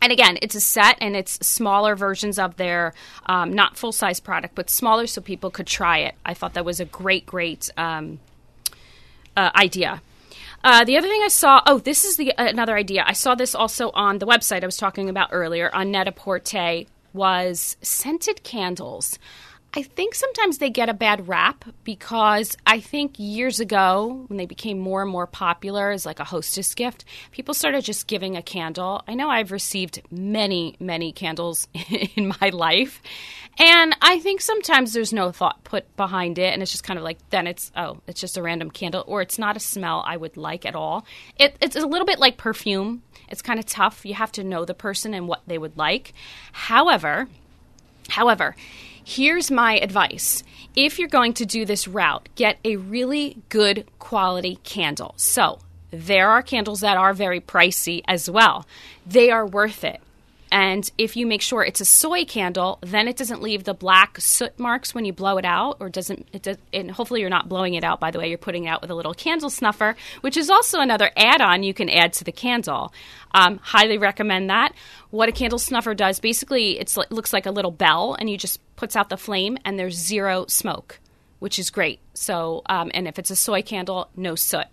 and 0.00 0.12
again, 0.12 0.38
it's 0.42 0.54
a 0.54 0.60
set 0.60 0.96
and 1.00 1.16
it's 1.16 1.44
smaller 1.46 1.96
versions 1.96 2.38
of 2.38 2.56
their, 2.56 2.94
um, 3.26 3.52
not 3.52 3.76
full 3.76 3.92
size 3.92 4.20
product, 4.20 4.54
but 4.54 4.70
smaller 4.70 5.06
so 5.06 5.20
people 5.20 5.50
could 5.50 5.66
try 5.66 5.98
it. 5.98 6.14
I 6.24 6.34
thought 6.34 6.54
that 6.54 6.64
was 6.64 6.80
a 6.80 6.84
great, 6.84 7.26
great 7.26 7.70
um, 7.76 8.20
uh, 9.36 9.50
idea. 9.54 10.02
Uh, 10.62 10.84
the 10.84 10.96
other 10.96 11.08
thing 11.08 11.22
I 11.22 11.28
saw, 11.28 11.62
oh, 11.66 11.78
this 11.78 12.04
is 12.04 12.16
the 12.16 12.32
another 12.36 12.76
idea. 12.76 13.04
I 13.06 13.12
saw 13.12 13.34
this 13.34 13.54
also 13.54 13.90
on 13.90 14.18
the 14.18 14.26
website 14.26 14.62
I 14.62 14.66
was 14.66 14.76
talking 14.76 15.08
about 15.08 15.28
earlier 15.32 15.70
on 15.72 15.90
Net-a-Porter 15.90 16.84
was 17.12 17.76
scented 17.80 18.42
candles. 18.42 19.18
I 19.74 19.82
think 19.82 20.14
sometimes 20.14 20.58
they 20.58 20.70
get 20.70 20.88
a 20.88 20.94
bad 20.94 21.28
rap 21.28 21.64
because 21.84 22.56
I 22.66 22.80
think 22.80 23.18
years 23.18 23.60
ago, 23.60 24.24
when 24.28 24.38
they 24.38 24.46
became 24.46 24.78
more 24.78 25.02
and 25.02 25.10
more 25.10 25.26
popular 25.26 25.90
as 25.90 26.06
like 26.06 26.20
a 26.20 26.24
hostess 26.24 26.74
gift, 26.74 27.04
people 27.32 27.52
started 27.52 27.84
just 27.84 28.06
giving 28.06 28.34
a 28.36 28.42
candle. 28.42 29.02
I 29.06 29.14
know 29.14 29.28
I've 29.28 29.52
received 29.52 30.00
many, 30.10 30.74
many 30.80 31.12
candles 31.12 31.68
in 32.16 32.32
my 32.40 32.48
life. 32.48 33.02
And 33.58 33.94
I 34.00 34.20
think 34.20 34.40
sometimes 34.40 34.94
there's 34.94 35.12
no 35.12 35.32
thought 35.32 35.64
put 35.64 35.94
behind 35.96 36.38
it. 36.38 36.54
And 36.54 36.62
it's 36.62 36.72
just 36.72 36.84
kind 36.84 36.98
of 36.98 37.04
like, 37.04 37.18
then 37.28 37.46
it's, 37.46 37.70
oh, 37.76 37.98
it's 38.06 38.20
just 38.20 38.38
a 38.38 38.42
random 38.42 38.70
candle, 38.70 39.04
or 39.06 39.20
it's 39.20 39.38
not 39.38 39.56
a 39.56 39.60
smell 39.60 40.02
I 40.06 40.16
would 40.16 40.38
like 40.38 40.64
at 40.64 40.76
all. 40.76 41.04
It, 41.38 41.56
it's 41.60 41.76
a 41.76 41.86
little 41.86 42.06
bit 42.06 42.18
like 42.18 42.38
perfume. 42.38 43.02
It's 43.28 43.42
kind 43.42 43.58
of 43.58 43.66
tough. 43.66 44.06
You 44.06 44.14
have 44.14 44.32
to 44.32 44.44
know 44.44 44.64
the 44.64 44.74
person 44.74 45.12
and 45.12 45.28
what 45.28 45.42
they 45.46 45.58
would 45.58 45.76
like. 45.76 46.14
However, 46.52 47.28
however, 48.08 48.56
Here's 49.10 49.50
my 49.50 49.78
advice. 49.78 50.42
If 50.76 50.98
you're 50.98 51.08
going 51.08 51.32
to 51.32 51.46
do 51.46 51.64
this 51.64 51.88
route, 51.88 52.28
get 52.34 52.58
a 52.62 52.76
really 52.76 53.38
good 53.48 53.86
quality 53.98 54.58
candle. 54.64 55.14
So, 55.16 55.60
there 55.90 56.28
are 56.28 56.42
candles 56.42 56.80
that 56.80 56.98
are 56.98 57.14
very 57.14 57.40
pricey 57.40 58.02
as 58.06 58.28
well. 58.28 58.66
They 59.06 59.30
are 59.30 59.46
worth 59.46 59.82
it. 59.82 60.02
And 60.50 60.90
if 60.96 61.16
you 61.16 61.26
make 61.26 61.42
sure 61.42 61.62
it's 61.62 61.80
a 61.80 61.84
soy 61.84 62.24
candle, 62.24 62.78
then 62.80 63.08
it 63.08 63.16
doesn't 63.16 63.42
leave 63.42 63.64
the 63.64 63.74
black 63.74 64.20
soot 64.20 64.58
marks 64.58 64.94
when 64.94 65.04
you 65.04 65.12
blow 65.12 65.36
it 65.36 65.44
out, 65.44 65.76
or 65.80 65.88
doesn't. 65.88 66.26
It 66.32 66.42
does, 66.42 66.56
and 66.72 66.90
hopefully, 66.90 67.20
you're 67.20 67.30
not 67.30 67.48
blowing 67.48 67.74
it 67.74 67.84
out. 67.84 68.00
By 68.00 68.10
the 68.10 68.18
way, 68.18 68.28
you're 68.28 68.38
putting 68.38 68.64
it 68.64 68.68
out 68.68 68.80
with 68.80 68.90
a 68.90 68.94
little 68.94 69.14
candle 69.14 69.50
snuffer, 69.50 69.96
which 70.22 70.36
is 70.36 70.48
also 70.48 70.80
another 70.80 71.10
add-on 71.16 71.62
you 71.62 71.74
can 71.74 71.90
add 71.90 72.12
to 72.14 72.24
the 72.24 72.32
candle. 72.32 72.92
Um, 73.32 73.58
highly 73.58 73.98
recommend 73.98 74.48
that. 74.48 74.72
What 75.10 75.28
a 75.28 75.32
candle 75.32 75.58
snuffer 75.58 75.94
does, 75.94 76.20
basically, 76.20 76.78
it 76.78 76.96
looks 77.10 77.32
like 77.32 77.46
a 77.46 77.50
little 77.50 77.70
bell, 77.70 78.16
and 78.18 78.30
you 78.30 78.38
just 78.38 78.60
puts 78.76 78.96
out 78.96 79.10
the 79.10 79.16
flame, 79.16 79.58
and 79.64 79.78
there's 79.78 79.96
zero 79.96 80.46
smoke, 80.48 80.98
which 81.38 81.58
is 81.58 81.70
great. 81.70 82.00
So, 82.14 82.62
um, 82.66 82.90
and 82.94 83.06
if 83.06 83.18
it's 83.18 83.30
a 83.30 83.36
soy 83.36 83.62
candle, 83.62 84.08
no 84.16 84.34
soot. 84.34 84.66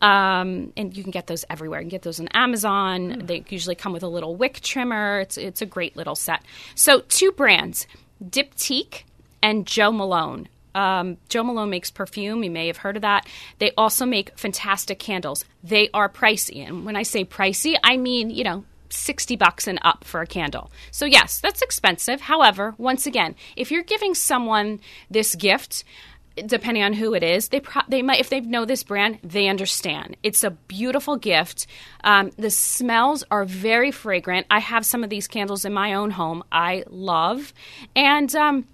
Um, 0.00 0.72
and 0.76 0.96
you 0.96 1.02
can 1.02 1.10
get 1.10 1.26
those 1.26 1.44
everywhere. 1.50 1.80
You 1.80 1.84
can 1.84 1.90
get 1.90 2.02
those 2.02 2.20
on 2.20 2.28
Amazon. 2.28 3.10
Mm. 3.10 3.26
They 3.26 3.44
usually 3.48 3.74
come 3.74 3.92
with 3.92 4.02
a 4.02 4.08
little 4.08 4.36
wick 4.36 4.60
trimmer. 4.60 5.20
It's 5.20 5.36
it's 5.36 5.62
a 5.62 5.66
great 5.66 5.96
little 5.96 6.14
set. 6.14 6.42
So 6.74 7.00
two 7.08 7.32
brands, 7.32 7.86
Diptyque 8.24 9.02
and 9.42 9.66
Jo 9.66 9.90
Malone. 9.90 10.48
Um, 10.74 11.16
Jo 11.28 11.42
Malone 11.42 11.70
makes 11.70 11.90
perfume. 11.90 12.44
You 12.44 12.50
may 12.50 12.68
have 12.68 12.76
heard 12.76 12.96
of 12.96 13.02
that. 13.02 13.26
They 13.58 13.72
also 13.76 14.06
make 14.06 14.38
fantastic 14.38 15.00
candles. 15.00 15.44
They 15.64 15.90
are 15.92 16.08
pricey, 16.08 16.66
and 16.66 16.84
when 16.84 16.94
I 16.94 17.02
say 17.02 17.24
pricey, 17.24 17.76
I 17.82 17.96
mean 17.96 18.30
you 18.30 18.44
know 18.44 18.64
60 18.90 19.36
bucks 19.36 19.66
and 19.66 19.78
up 19.82 20.04
for 20.04 20.20
a 20.20 20.26
candle. 20.26 20.70
So, 20.90 21.04
yes, 21.04 21.40
that's 21.40 21.62
expensive. 21.62 22.22
However, 22.22 22.74
once 22.78 23.06
again, 23.06 23.34
if 23.56 23.70
you're 23.70 23.82
giving 23.82 24.14
someone 24.14 24.80
this 25.10 25.34
gift, 25.34 25.84
depending 26.46 26.82
on 26.82 26.92
who 26.92 27.14
it 27.14 27.22
is, 27.22 27.48
they 27.48 27.60
pro- 27.60 27.82
they 27.88 28.02
might 28.02 28.20
if 28.20 28.30
they 28.30 28.40
know 28.40 28.64
this 28.64 28.82
brand, 28.82 29.18
they 29.22 29.48
understand. 29.48 30.16
It's 30.22 30.44
a 30.44 30.50
beautiful 30.50 31.16
gift. 31.16 31.66
Um, 32.04 32.30
the 32.36 32.50
smells 32.50 33.24
are 33.30 33.44
very 33.44 33.90
fragrant. 33.90 34.46
I 34.50 34.58
have 34.60 34.84
some 34.84 35.04
of 35.04 35.10
these 35.10 35.26
candles 35.26 35.64
in 35.64 35.72
my 35.72 35.94
own 35.94 36.10
home. 36.10 36.42
I 36.50 36.84
love, 36.88 37.52
and 37.94 38.34
um, 38.34 38.66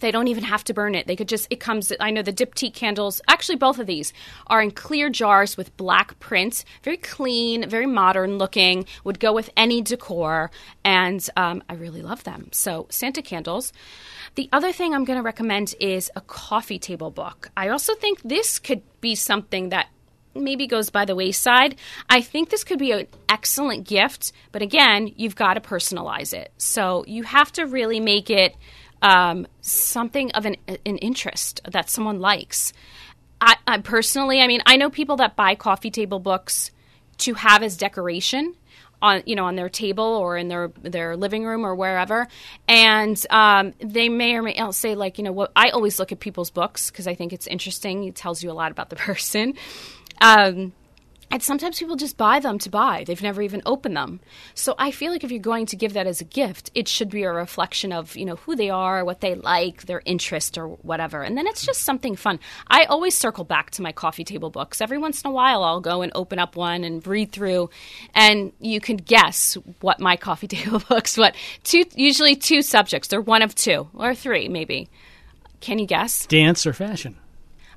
they 0.00 0.10
don't 0.10 0.28
even 0.28 0.44
have 0.44 0.64
to 0.64 0.74
burn 0.74 0.94
it. 0.94 1.06
They 1.06 1.16
could 1.16 1.28
just, 1.28 1.46
it 1.50 1.60
comes, 1.60 1.92
I 2.00 2.10
know 2.10 2.22
the 2.22 2.32
Diptyque 2.32 2.74
candles, 2.74 3.20
actually, 3.28 3.56
both 3.56 3.78
of 3.78 3.86
these 3.86 4.12
are 4.46 4.62
in 4.62 4.70
clear 4.70 5.10
jars 5.10 5.56
with 5.56 5.76
black 5.76 6.18
print, 6.20 6.64
very 6.82 6.96
clean, 6.96 7.68
very 7.68 7.86
modern 7.86 8.38
looking, 8.38 8.86
would 9.04 9.20
go 9.20 9.32
with 9.32 9.50
any 9.56 9.82
decor, 9.82 10.50
and 10.84 11.28
um, 11.36 11.62
I 11.68 11.74
really 11.74 12.02
love 12.02 12.24
them. 12.24 12.48
So, 12.52 12.86
Santa 12.90 13.22
candles. 13.22 13.72
The 14.34 14.48
other 14.52 14.72
thing 14.72 14.94
I'm 14.94 15.04
going 15.04 15.18
to 15.18 15.22
recommend 15.22 15.74
is 15.80 16.10
a 16.14 16.20
coffee 16.20 16.78
table 16.78 17.10
book. 17.10 17.50
I 17.56 17.68
also 17.68 17.94
think 17.94 18.22
this 18.22 18.58
could 18.58 18.82
be 19.00 19.14
something 19.14 19.70
that 19.70 19.88
maybe 20.34 20.66
goes 20.66 20.90
by 20.90 21.04
the 21.04 21.16
wayside. 21.16 21.76
I 22.08 22.20
think 22.20 22.50
this 22.50 22.62
could 22.62 22.78
be 22.78 22.92
an 22.92 23.06
excellent 23.28 23.86
gift, 23.86 24.32
but 24.52 24.62
again, 24.62 25.12
you've 25.16 25.34
got 25.34 25.54
to 25.54 25.60
personalize 25.60 26.32
it. 26.32 26.52
So, 26.58 27.04
you 27.06 27.24
have 27.24 27.50
to 27.52 27.66
really 27.66 28.00
make 28.00 28.30
it 28.30 28.54
um, 29.02 29.46
something 29.60 30.30
of 30.32 30.46
an, 30.46 30.56
an 30.66 30.98
interest 30.98 31.60
that 31.70 31.90
someone 31.90 32.20
likes. 32.20 32.72
I, 33.40 33.56
I 33.66 33.78
personally, 33.78 34.40
I 34.40 34.46
mean, 34.46 34.62
I 34.66 34.76
know 34.76 34.90
people 34.90 35.16
that 35.16 35.36
buy 35.36 35.54
coffee 35.54 35.90
table 35.90 36.18
books 36.18 36.70
to 37.18 37.34
have 37.34 37.62
as 37.62 37.76
decoration 37.76 38.54
on 39.00 39.22
you 39.26 39.36
know 39.36 39.44
on 39.44 39.54
their 39.54 39.68
table 39.68 40.04
or 40.04 40.36
in 40.36 40.48
their 40.48 40.72
their 40.82 41.16
living 41.16 41.44
room 41.44 41.64
or 41.64 41.74
wherever. 41.74 42.26
And 42.66 43.20
um, 43.30 43.74
they 43.78 44.08
may 44.08 44.34
or 44.34 44.42
may 44.42 44.54
not 44.54 44.74
say 44.74 44.94
like 44.94 45.18
you 45.18 45.24
know 45.24 45.32
what 45.32 45.52
i 45.54 45.70
always 45.70 45.98
look 45.98 46.12
at 46.12 46.20
people's 46.20 46.50
books 46.50 46.90
because 46.90 47.06
i 47.06 47.14
think 47.14 47.32
it's 47.32 47.46
interesting. 47.46 48.04
It 48.04 48.16
tells 48.16 48.42
you 48.42 48.50
a 48.50 48.52
lot 48.52 48.70
about 48.70 48.90
the 48.90 48.96
person. 49.08 49.54
Um, 50.20 50.72
and 51.30 51.42
sometimes 51.42 51.78
people 51.78 51.96
just 51.96 52.16
buy 52.16 52.40
them 52.40 52.58
to 52.58 52.70
buy. 52.70 53.04
They've 53.06 53.22
never 53.22 53.42
even 53.42 53.62
opened 53.66 53.96
them. 53.96 54.20
So 54.54 54.74
I 54.78 54.90
feel 54.90 55.12
like 55.12 55.24
if 55.24 55.30
you're 55.30 55.40
going 55.40 55.66
to 55.66 55.76
give 55.76 55.92
that 55.92 56.06
as 56.06 56.20
a 56.20 56.24
gift, 56.24 56.70
it 56.74 56.88
should 56.88 57.10
be 57.10 57.22
a 57.24 57.32
reflection 57.32 57.92
of, 57.92 58.16
you 58.16 58.24
know, 58.24 58.36
who 58.36 58.56
they 58.56 58.70
are, 58.70 59.04
what 59.04 59.20
they 59.20 59.34
like, 59.34 59.82
their 59.82 60.00
interest 60.06 60.56
or 60.56 60.68
whatever. 60.68 61.22
And 61.22 61.36
then 61.36 61.46
it's 61.46 61.66
just 61.66 61.82
something 61.82 62.16
fun. 62.16 62.40
I 62.68 62.84
always 62.84 63.14
circle 63.14 63.44
back 63.44 63.70
to 63.72 63.82
my 63.82 63.92
coffee 63.92 64.24
table 64.24 64.50
books. 64.50 64.80
Every 64.80 64.98
once 64.98 65.22
in 65.22 65.30
a 65.30 65.32
while 65.32 65.62
I'll 65.62 65.80
go 65.80 66.00
and 66.02 66.12
open 66.14 66.38
up 66.38 66.56
one 66.56 66.82
and 66.82 67.06
read 67.06 67.30
through 67.32 67.68
and 68.14 68.52
you 68.58 68.80
can 68.80 68.96
guess 68.96 69.54
what 69.80 70.00
my 70.00 70.16
coffee 70.28 70.48
table 70.48 70.82
books 70.88 71.16
what 71.16 71.34
two 71.62 71.84
usually 71.94 72.36
two 72.36 72.62
subjects. 72.62 73.08
They're 73.08 73.20
one 73.20 73.42
of 73.42 73.54
two 73.54 73.88
or 73.94 74.14
three 74.14 74.48
maybe. 74.48 74.88
Can 75.60 75.78
you 75.78 75.86
guess? 75.86 76.26
Dance 76.26 76.66
or 76.66 76.72
fashion? 76.72 77.16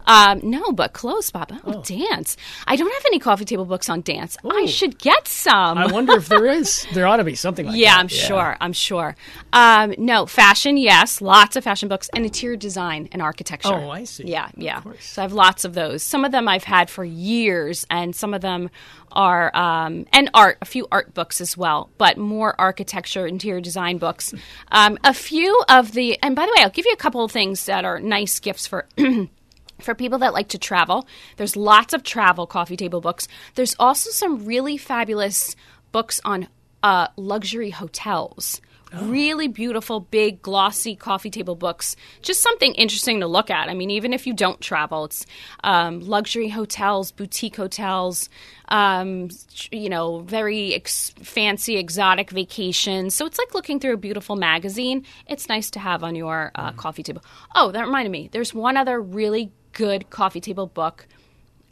Um, 0.05 0.39
no, 0.43 0.71
but 0.71 0.93
close, 0.93 1.29
Bob. 1.31 1.51
Oh, 1.51 1.59
oh, 1.65 1.81
dance. 1.83 2.37
I 2.67 2.75
don't 2.75 2.91
have 2.91 3.05
any 3.05 3.19
coffee 3.19 3.45
table 3.45 3.65
books 3.65 3.89
on 3.89 4.01
dance. 4.01 4.37
Ooh. 4.45 4.51
I 4.51 4.65
should 4.65 4.97
get 4.99 5.27
some. 5.27 5.77
I 5.77 5.87
wonder 5.87 6.13
if 6.13 6.27
there 6.27 6.45
is. 6.45 6.85
There 6.93 7.07
ought 7.07 7.17
to 7.17 7.23
be 7.23 7.35
something 7.35 7.65
like 7.65 7.75
yeah, 7.77 7.95
that. 7.95 7.99
I'm 7.99 8.09
yeah, 8.09 8.27
sure. 8.27 8.57
I'm 8.59 8.73
sure. 8.73 9.15
Um, 9.53 9.93
no, 9.97 10.25
fashion, 10.25 10.77
yes. 10.77 11.21
Lots 11.21 11.55
of 11.55 11.63
fashion 11.63 11.89
books 11.89 12.09
and 12.13 12.25
interior 12.25 12.57
design 12.57 13.09
and 13.11 13.21
architecture. 13.21 13.73
Oh, 13.73 13.89
I 13.89 14.03
see. 14.03 14.25
Yeah, 14.25 14.49
yeah. 14.55 14.81
So 14.99 15.21
I 15.21 15.23
have 15.23 15.33
lots 15.33 15.65
of 15.65 15.73
those. 15.73 16.03
Some 16.03 16.25
of 16.25 16.31
them 16.31 16.47
I've 16.47 16.63
had 16.63 16.89
for 16.89 17.03
years, 17.03 17.85
and 17.89 18.15
some 18.15 18.33
of 18.33 18.41
them 18.41 18.69
are 19.11 19.55
um, 19.55 20.05
and 20.13 20.29
art, 20.33 20.57
a 20.61 20.65
few 20.65 20.87
art 20.91 21.13
books 21.13 21.41
as 21.41 21.57
well, 21.57 21.89
but 21.97 22.17
more 22.17 22.59
architecture, 22.59 23.27
interior 23.27 23.61
design 23.61 23.97
books. 23.97 24.33
Um, 24.73 24.97
a 25.03 25.13
few 25.13 25.63
of 25.67 25.91
the, 25.91 26.17
and 26.23 26.35
by 26.35 26.45
the 26.45 26.53
way, 26.55 26.63
I'll 26.63 26.69
give 26.69 26.85
you 26.85 26.93
a 26.93 26.97
couple 26.97 27.23
of 27.23 27.31
things 27.31 27.65
that 27.65 27.83
are 27.83 27.99
nice 27.99 28.39
gifts 28.39 28.67
for 28.67 28.87
for 29.83 29.95
people 29.95 30.19
that 30.19 30.33
like 30.33 30.49
to 30.49 30.57
travel, 30.57 31.07
there's 31.37 31.55
lots 31.55 31.93
of 31.93 32.03
travel 32.03 32.47
coffee 32.47 32.77
table 32.77 33.01
books. 33.01 33.27
There's 33.55 33.75
also 33.79 34.09
some 34.09 34.45
really 34.45 34.77
fabulous 34.77 35.55
books 35.91 36.21
on 36.23 36.47
uh, 36.83 37.07
luxury 37.15 37.69
hotels. 37.69 38.61
Oh. 38.93 39.05
Really 39.05 39.47
beautiful, 39.47 40.01
big, 40.01 40.41
glossy 40.41 40.97
coffee 40.97 41.29
table 41.29 41.55
books. 41.55 41.95
Just 42.21 42.41
something 42.41 42.73
interesting 42.73 43.21
to 43.21 43.27
look 43.27 43.49
at. 43.49 43.69
I 43.69 43.73
mean, 43.73 43.89
even 43.89 44.11
if 44.11 44.27
you 44.27 44.33
don't 44.33 44.59
travel, 44.59 45.05
it's 45.05 45.25
um, 45.63 46.01
luxury 46.01 46.49
hotels, 46.49 47.11
boutique 47.11 47.55
hotels, 47.55 48.29
um, 48.67 49.29
you 49.71 49.87
know, 49.87 50.19
very 50.19 50.73
ex- 50.73 51.11
fancy, 51.21 51.77
exotic 51.77 52.31
vacations. 52.31 53.15
So 53.15 53.25
it's 53.25 53.37
like 53.37 53.53
looking 53.53 53.79
through 53.79 53.93
a 53.93 53.97
beautiful 53.97 54.35
magazine. 54.35 55.05
It's 55.25 55.47
nice 55.47 55.71
to 55.71 55.79
have 55.79 56.03
on 56.03 56.15
your 56.15 56.51
uh, 56.55 56.71
mm. 56.71 56.75
coffee 56.75 57.03
table. 57.03 57.23
Oh, 57.55 57.71
that 57.71 57.85
reminded 57.85 58.11
me. 58.11 58.29
There's 58.29 58.53
one 58.53 58.75
other 58.75 59.01
really 59.01 59.53
good 59.73 60.09
coffee 60.09 60.41
table 60.41 60.67
book. 60.67 61.07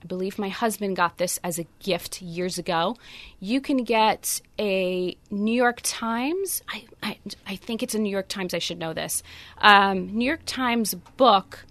I 0.01 0.05
believe 0.05 0.39
my 0.39 0.49
husband 0.49 0.95
got 0.95 1.17
this 1.17 1.39
as 1.43 1.59
a 1.59 1.65
gift 1.79 2.21
years 2.21 2.57
ago. 2.57 2.95
You 3.39 3.59
can 3.59 3.83
get 3.83 4.41
a 4.57 5.17
New 5.29 5.53
York 5.53 5.81
Times. 5.83 6.61
I, 6.69 6.85
I, 7.03 7.17
I 7.45 7.55
think 7.57 7.83
it's 7.83 7.95
a 7.95 7.99
New 7.99 8.09
York 8.09 8.29
Times. 8.29 8.53
I 8.53 8.59
should 8.59 8.79
know 8.79 8.93
this. 8.93 9.23
Um, 9.57 10.15
New 10.15 10.25
York 10.25 10.43
Times 10.45 10.93
book 11.17 11.65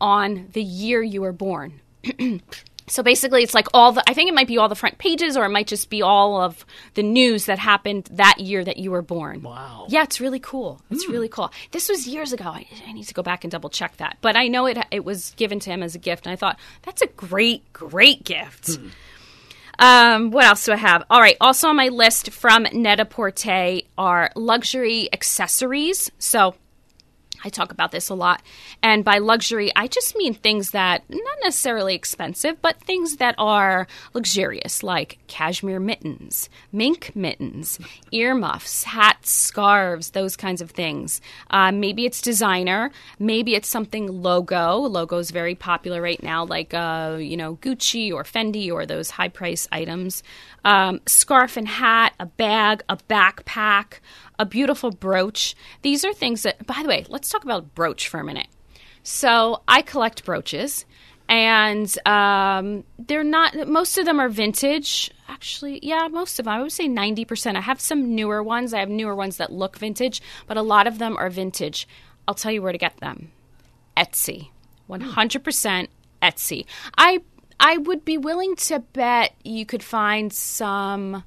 on 0.00 0.48
the 0.52 0.62
year 0.62 1.02
you 1.02 1.20
were 1.20 1.32
born. 1.32 1.80
So 2.86 3.02
basically, 3.02 3.42
it's 3.42 3.54
like 3.54 3.68
all 3.72 3.92
the, 3.92 4.02
I 4.08 4.12
think 4.12 4.28
it 4.28 4.34
might 4.34 4.46
be 4.46 4.58
all 4.58 4.68
the 4.68 4.74
front 4.74 4.98
pages, 4.98 5.36
or 5.36 5.44
it 5.44 5.48
might 5.48 5.66
just 5.66 5.88
be 5.88 6.02
all 6.02 6.40
of 6.40 6.66
the 6.94 7.02
news 7.02 7.46
that 7.46 7.58
happened 7.58 8.08
that 8.12 8.40
year 8.40 8.62
that 8.62 8.76
you 8.76 8.90
were 8.90 9.02
born. 9.02 9.42
Wow. 9.42 9.86
Yeah, 9.88 10.02
it's 10.02 10.20
really 10.20 10.40
cool. 10.40 10.80
It's 10.90 11.06
mm. 11.06 11.12
really 11.12 11.28
cool. 11.28 11.50
This 11.70 11.88
was 11.88 12.06
years 12.06 12.32
ago. 12.32 12.44
I, 12.44 12.66
I, 12.86 12.92
need 12.92 13.04
to 13.04 13.14
go 13.14 13.22
back 13.22 13.42
and 13.42 13.50
double 13.50 13.70
check 13.70 13.96
that. 13.96 14.18
But 14.20 14.36
I 14.36 14.48
know 14.48 14.66
it, 14.66 14.78
it 14.90 15.04
was 15.04 15.32
given 15.36 15.60
to 15.60 15.70
him 15.70 15.82
as 15.82 15.94
a 15.94 15.98
gift, 15.98 16.26
and 16.26 16.32
I 16.32 16.36
thought, 16.36 16.58
that's 16.82 17.00
a 17.00 17.06
great, 17.06 17.72
great 17.72 18.24
gift. 18.24 18.64
Mm. 18.64 18.90
Um, 19.78 20.30
what 20.30 20.44
else 20.44 20.64
do 20.66 20.72
I 20.72 20.76
have? 20.76 21.04
All 21.10 21.20
right. 21.20 21.36
Also 21.40 21.68
on 21.68 21.76
my 21.76 21.88
list 21.88 22.30
from 22.30 22.66
Net-a-Porter 22.72 23.80
are 23.98 24.30
luxury 24.36 25.08
accessories. 25.12 26.10
So 26.18 26.54
I 27.42 27.48
talk 27.48 27.72
about 27.72 27.90
this 27.90 28.08
a 28.08 28.14
lot. 28.14 28.42
And 28.82 29.04
by 29.04 29.18
luxury, 29.18 29.72
I 29.74 29.86
just 29.86 30.16
mean 30.16 30.34
things 30.34 30.70
that 30.70 31.02
not 31.08 31.38
necessarily 31.42 31.94
expensive, 31.94 32.60
but 32.62 32.80
things 32.80 33.16
that 33.16 33.34
are 33.38 33.86
luxurious, 34.12 34.82
like 34.82 35.18
cashmere 35.26 35.80
mittens, 35.80 36.48
mink 36.72 37.14
mittens, 37.14 37.78
earmuffs, 38.12 38.84
hats, 38.84 39.30
scarves, 39.30 40.10
those 40.10 40.36
kinds 40.36 40.60
of 40.60 40.70
things. 40.70 41.20
Uh, 41.50 41.72
maybe 41.72 42.06
it's 42.06 42.20
designer, 42.20 42.90
maybe 43.18 43.54
it's 43.54 43.68
something 43.68 44.06
logo. 44.06 44.76
Logo 44.78 45.18
is 45.18 45.30
very 45.30 45.54
popular 45.54 46.00
right 46.00 46.22
now, 46.22 46.44
like 46.44 46.72
uh, 46.74 47.16
you 47.18 47.36
know 47.36 47.56
Gucci 47.56 48.12
or 48.12 48.24
Fendi 48.24 48.70
or 48.70 48.86
those 48.86 49.10
high 49.10 49.28
price 49.28 49.68
items. 49.72 50.22
Um, 50.64 51.00
scarf 51.06 51.56
and 51.56 51.68
hat, 51.68 52.14
a 52.18 52.26
bag, 52.26 52.82
a 52.88 52.96
backpack 52.96 53.98
a 54.38 54.46
beautiful 54.46 54.90
brooch. 54.90 55.54
These 55.82 56.04
are 56.04 56.12
things 56.12 56.42
that, 56.42 56.66
by 56.66 56.80
the 56.82 56.88
way, 56.88 57.04
let's 57.08 57.28
talk 57.28 57.44
about 57.44 57.74
brooch 57.74 58.08
for 58.08 58.20
a 58.20 58.24
minute. 58.24 58.48
So 59.02 59.62
I 59.68 59.82
collect 59.82 60.24
brooches, 60.24 60.86
and 61.28 61.94
um, 62.06 62.84
they're 62.98 63.24
not. 63.24 63.68
Most 63.68 63.98
of 63.98 64.06
them 64.06 64.18
are 64.18 64.28
vintage. 64.28 65.10
Actually, 65.28 65.80
yeah, 65.82 66.08
most 66.08 66.38
of 66.38 66.46
them. 66.46 66.54
I 66.54 66.62
would 66.62 66.72
say 66.72 66.88
ninety 66.88 67.24
percent. 67.24 67.56
I 67.56 67.60
have 67.60 67.80
some 67.80 68.14
newer 68.14 68.42
ones. 68.42 68.72
I 68.72 68.80
have 68.80 68.88
newer 68.88 69.14
ones 69.14 69.36
that 69.36 69.52
look 69.52 69.78
vintage, 69.78 70.22
but 70.46 70.56
a 70.56 70.62
lot 70.62 70.86
of 70.86 70.98
them 70.98 71.16
are 71.16 71.30
vintage. 71.30 71.86
I'll 72.26 72.34
tell 72.34 72.52
you 72.52 72.62
where 72.62 72.72
to 72.72 72.78
get 72.78 72.96
them. 72.98 73.30
Etsy, 73.96 74.48
one 74.86 75.02
hundred 75.02 75.44
percent 75.44 75.90
Etsy. 76.22 76.64
I 76.96 77.20
I 77.60 77.76
would 77.76 78.04
be 78.04 78.18
willing 78.18 78.56
to 78.56 78.80
bet 78.80 79.34
you 79.44 79.64
could 79.66 79.82
find 79.82 80.32
some 80.32 81.24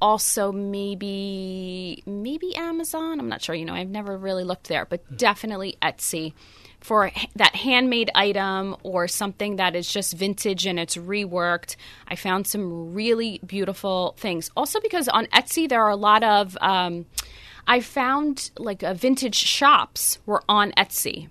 also 0.00 0.52
maybe 0.52 2.02
maybe 2.06 2.54
Amazon. 2.56 3.20
I'm 3.20 3.28
not 3.28 3.42
sure. 3.42 3.54
You 3.54 3.64
know, 3.64 3.74
I've 3.74 3.88
never 3.88 4.16
really 4.16 4.44
looked 4.44 4.68
there, 4.68 4.84
but 4.84 5.00
hmm. 5.08 5.16
definitely 5.16 5.76
Etsy 5.82 6.32
for 6.80 7.10
that 7.36 7.54
handmade 7.54 8.10
item 8.14 8.74
or 8.82 9.06
something 9.06 9.56
that 9.56 9.76
is 9.76 9.90
just 9.90 10.14
vintage 10.14 10.66
and 10.66 10.80
it's 10.80 10.96
reworked. 10.96 11.76
I 12.08 12.16
found 12.16 12.46
some 12.46 12.94
really 12.94 13.40
beautiful 13.44 14.14
things. 14.18 14.50
Also, 14.56 14.80
because 14.80 15.08
on 15.08 15.26
Etsy 15.26 15.68
there 15.68 15.82
are 15.82 15.90
a 15.90 15.96
lot 15.96 16.22
of 16.22 16.56
um, 16.60 17.06
I 17.66 17.80
found 17.80 18.50
like 18.58 18.82
a 18.82 18.94
vintage 18.94 19.36
shops 19.36 20.18
were 20.26 20.42
on 20.48 20.72
Etsy 20.72 21.28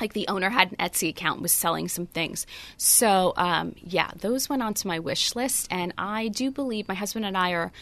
like 0.00 0.12
the 0.12 0.28
owner 0.28 0.50
had 0.50 0.72
an 0.72 0.76
Etsy 0.78 1.08
account 1.10 1.42
was 1.42 1.52
selling 1.52 1.88
some 1.88 2.06
things. 2.06 2.46
So 2.76 3.34
um, 3.36 3.74
yeah, 3.82 4.10
those 4.16 4.48
went 4.48 4.62
onto 4.62 4.88
my 4.88 4.98
wish 4.98 5.34
list, 5.36 5.68
and 5.70 5.92
I 5.98 6.28
do 6.28 6.50
believe 6.50 6.88
my 6.88 6.94
husband 6.94 7.24
and 7.26 7.36
I 7.36 7.50
are 7.52 7.72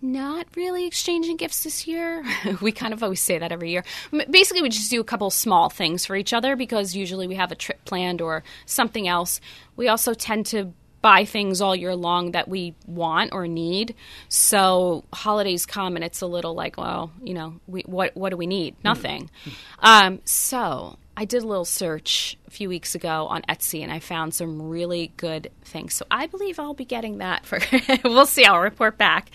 not 0.00 0.46
really 0.54 0.86
exchanging 0.86 1.36
gifts 1.36 1.64
this 1.64 1.86
year. 1.86 2.24
we 2.60 2.72
kind 2.72 2.92
of 2.92 3.02
always 3.02 3.20
say 3.20 3.38
that 3.38 3.50
every 3.50 3.70
year. 3.70 3.84
Basically, 4.30 4.62
we 4.62 4.68
just 4.68 4.90
do 4.90 5.00
a 5.00 5.04
couple 5.04 5.30
small 5.30 5.70
things 5.70 6.06
for 6.06 6.14
each 6.14 6.32
other 6.32 6.56
because 6.56 6.94
usually 6.94 7.26
we 7.26 7.34
have 7.34 7.50
a 7.50 7.56
trip 7.56 7.84
planned 7.84 8.20
or 8.20 8.44
something 8.66 9.08
else. 9.08 9.40
We 9.76 9.88
also 9.88 10.14
tend 10.14 10.46
to 10.46 10.72
buy 11.00 11.24
things 11.24 11.60
all 11.60 11.76
year 11.76 11.94
long 11.94 12.32
that 12.32 12.48
we 12.48 12.74
want 12.86 13.32
or 13.32 13.46
need. 13.46 13.94
So 14.28 15.04
holidays 15.12 15.66
come 15.66 15.96
and 15.96 16.04
it's 16.04 16.20
a 16.20 16.26
little 16.26 16.54
like, 16.54 16.76
well, 16.76 17.12
you 17.22 17.34
know, 17.34 17.60
we, 17.66 17.82
what 17.82 18.16
what 18.16 18.30
do 18.30 18.36
we 18.36 18.46
need? 18.46 18.76
Nothing. 18.84 19.30
Mm-hmm. 19.44 19.50
Um, 19.80 20.20
so 20.24 20.98
I 21.18 21.24
did 21.24 21.42
a 21.42 21.46
little 21.48 21.64
search 21.64 22.38
a 22.46 22.50
few 22.52 22.68
weeks 22.68 22.94
ago 22.94 23.26
on 23.26 23.42
Etsy 23.48 23.82
and 23.82 23.90
I 23.90 23.98
found 23.98 24.34
some 24.34 24.68
really 24.68 25.10
good 25.16 25.50
things. 25.64 25.94
So 25.94 26.06
I 26.12 26.28
believe 26.28 26.60
I'll 26.60 26.74
be 26.74 26.84
getting 26.84 27.18
that 27.18 27.44
for, 27.44 27.58
we'll 28.04 28.24
see, 28.24 28.44
I'll 28.44 28.60
report 28.60 28.98
back. 28.98 29.32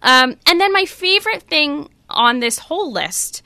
Um, 0.00 0.36
and 0.46 0.60
then 0.60 0.72
my 0.72 0.84
favorite 0.84 1.42
thing 1.42 1.88
on 2.08 2.38
this 2.38 2.60
whole 2.60 2.92
list, 2.92 3.42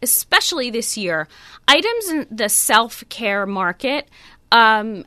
especially 0.00 0.70
this 0.70 0.96
year, 0.96 1.28
items 1.68 2.08
in 2.08 2.26
the 2.30 2.48
self 2.48 3.06
care 3.10 3.44
market. 3.44 4.08
Um, 4.50 5.04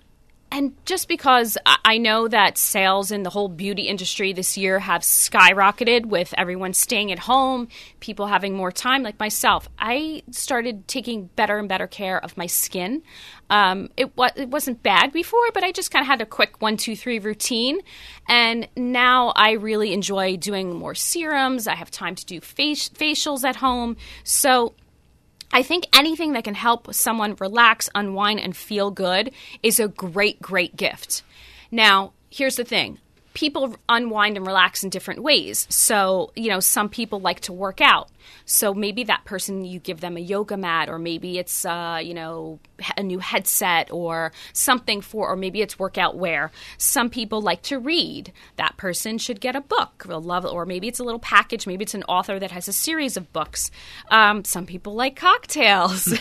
and 0.51 0.73
just 0.85 1.07
because 1.07 1.57
I 1.65 1.97
know 1.99 2.27
that 2.27 2.57
sales 2.57 3.11
in 3.11 3.23
the 3.23 3.29
whole 3.29 3.49
beauty 3.49 3.83
industry 3.83 4.33
this 4.33 4.57
year 4.57 4.79
have 4.79 5.01
skyrocketed 5.01 6.07
with 6.07 6.33
everyone 6.37 6.73
staying 6.73 7.11
at 7.11 7.19
home, 7.19 7.67
people 7.99 8.27
having 8.27 8.55
more 8.55 8.71
time, 8.71 9.03
like 9.03 9.19
myself, 9.19 9.69
I 9.77 10.23
started 10.31 10.87
taking 10.87 11.27
better 11.35 11.59
and 11.59 11.69
better 11.69 11.87
care 11.87 12.23
of 12.23 12.35
my 12.35 12.47
skin. 12.47 13.03
Um, 13.51 13.89
it, 13.95 14.15
wa- 14.17 14.31
it 14.35 14.49
wasn't 14.49 14.81
bad 14.81 15.11
before, 15.11 15.49
but 15.53 15.63
I 15.63 15.71
just 15.71 15.91
kind 15.91 16.01
of 16.01 16.07
had 16.07 16.21
a 16.21 16.25
quick 16.25 16.61
one, 16.61 16.77
two, 16.77 16.95
three 16.95 17.19
routine. 17.19 17.79
And 18.27 18.67
now 18.75 19.33
I 19.35 19.51
really 19.51 19.93
enjoy 19.93 20.37
doing 20.37 20.75
more 20.75 20.95
serums. 20.95 21.67
I 21.67 21.75
have 21.75 21.91
time 21.91 22.15
to 22.15 22.25
do 22.25 22.41
face- 22.41 22.89
facials 22.89 23.43
at 23.43 23.57
home. 23.57 23.97
So 24.23 24.73
I 25.51 25.63
think 25.63 25.87
anything 25.93 26.33
that 26.33 26.43
can 26.43 26.53
help 26.53 26.93
someone 26.93 27.35
relax, 27.39 27.89
unwind, 27.95 28.39
and 28.39 28.55
feel 28.55 28.91
good 28.91 29.31
is 29.63 29.79
a 29.79 29.87
great, 29.87 30.41
great 30.41 30.75
gift. 30.75 31.23
Now, 31.71 32.13
here's 32.29 32.55
the 32.55 32.63
thing 32.63 32.99
people 33.33 33.75
unwind 33.87 34.37
and 34.37 34.45
relax 34.45 34.83
in 34.83 34.89
different 34.89 35.23
ways. 35.23 35.67
So, 35.69 36.31
you 36.35 36.49
know, 36.49 36.59
some 36.59 36.89
people 36.89 37.19
like 37.19 37.41
to 37.41 37.53
work 37.53 37.81
out. 37.81 38.09
So 38.45 38.73
maybe 38.73 39.03
that 39.05 39.25
person 39.25 39.63
you 39.63 39.79
give 39.79 40.01
them 40.01 40.17
a 40.17 40.19
yoga 40.19 40.57
mat, 40.57 40.89
or 40.89 40.99
maybe 40.99 41.37
it's 41.37 41.65
uh, 41.65 41.99
you 42.01 42.13
know 42.13 42.59
a 42.97 43.03
new 43.03 43.19
headset 43.19 43.91
or 43.91 44.31
something 44.53 45.01
for, 45.01 45.29
or 45.29 45.35
maybe 45.35 45.61
it's 45.61 45.77
workout 45.77 46.17
wear. 46.17 46.51
Some 46.77 47.09
people 47.09 47.41
like 47.41 47.61
to 47.63 47.79
read. 47.79 48.31
That 48.55 48.77
person 48.77 49.17
should 49.17 49.41
get 49.41 49.55
a 49.55 49.61
book. 49.61 50.05
They'll 50.07 50.21
love 50.21 50.45
or 50.45 50.65
maybe 50.65 50.87
it's 50.87 50.99
a 50.99 51.03
little 51.03 51.19
package. 51.19 51.67
Maybe 51.67 51.83
it's 51.83 51.93
an 51.93 52.03
author 52.03 52.39
that 52.39 52.51
has 52.51 52.67
a 52.67 52.73
series 52.73 53.17
of 53.17 53.31
books. 53.33 53.71
Um, 54.09 54.43
some 54.43 54.65
people 54.65 54.95
like 54.95 55.15
cocktails, 55.15 56.13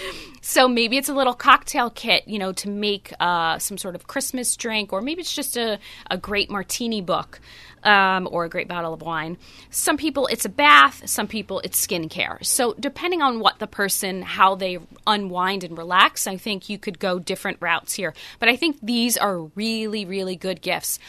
so 0.48 0.68
maybe 0.68 0.96
it's 0.96 1.08
a 1.08 1.12
little 1.12 1.34
cocktail 1.34 1.90
kit, 1.90 2.22
you 2.28 2.38
know, 2.38 2.52
to 2.52 2.68
make 2.68 3.12
uh, 3.18 3.58
some 3.58 3.76
sort 3.76 3.96
of 3.96 4.06
Christmas 4.06 4.54
drink, 4.54 4.92
or 4.92 5.02
maybe 5.02 5.20
it's 5.20 5.34
just 5.34 5.56
a, 5.56 5.80
a 6.08 6.16
great 6.16 6.48
martini 6.48 7.00
book 7.00 7.40
um, 7.82 8.28
or 8.30 8.44
a 8.44 8.48
great 8.48 8.68
bottle 8.68 8.94
of 8.94 9.02
wine. 9.02 9.38
Some 9.70 9.96
people 9.96 10.28
it's 10.28 10.44
a 10.44 10.48
bath, 10.48 11.02
some 11.08 11.26
people 11.26 11.58
it's 11.64 11.84
skincare. 11.84 12.46
So, 12.46 12.74
depending 12.78 13.22
on 13.22 13.40
what 13.40 13.58
the 13.58 13.66
person, 13.66 14.22
how 14.22 14.54
they 14.54 14.78
unwind 15.04 15.64
and 15.64 15.76
relax, 15.76 16.28
I 16.28 16.36
think 16.36 16.68
you 16.68 16.78
could 16.78 17.00
go 17.00 17.18
different 17.18 17.58
routes 17.60 17.94
here. 17.94 18.14
But 18.38 18.48
I 18.48 18.54
think 18.54 18.78
these 18.80 19.16
are 19.16 19.40
really, 19.56 20.04
really 20.04 20.36
good 20.36 20.62
gifts. 20.62 21.00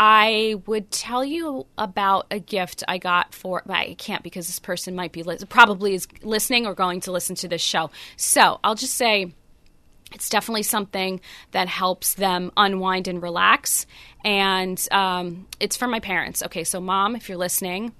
I 0.00 0.54
would 0.66 0.92
tell 0.92 1.24
you 1.24 1.66
about 1.76 2.28
a 2.30 2.38
gift 2.38 2.84
I 2.86 2.98
got 2.98 3.34
for. 3.34 3.62
But 3.66 3.74
I 3.74 3.94
can't 3.94 4.22
because 4.22 4.46
this 4.46 4.60
person 4.60 4.94
might 4.94 5.10
be 5.10 5.24
li- 5.24 5.38
probably 5.48 5.94
is 5.94 6.06
listening 6.22 6.66
or 6.66 6.74
going 6.74 7.00
to 7.00 7.12
listen 7.12 7.34
to 7.36 7.48
this 7.48 7.60
show. 7.60 7.90
So 8.16 8.60
I'll 8.62 8.76
just 8.76 8.94
say 8.94 9.34
it's 10.14 10.28
definitely 10.28 10.62
something 10.62 11.20
that 11.50 11.66
helps 11.66 12.14
them 12.14 12.52
unwind 12.56 13.08
and 13.08 13.20
relax. 13.20 13.86
And 14.24 14.80
um, 14.92 15.48
it's 15.58 15.76
for 15.76 15.88
my 15.88 15.98
parents. 15.98 16.44
Okay, 16.44 16.62
so 16.62 16.80
mom, 16.80 17.16
if 17.16 17.28
you're 17.28 17.36
listening, 17.36 17.92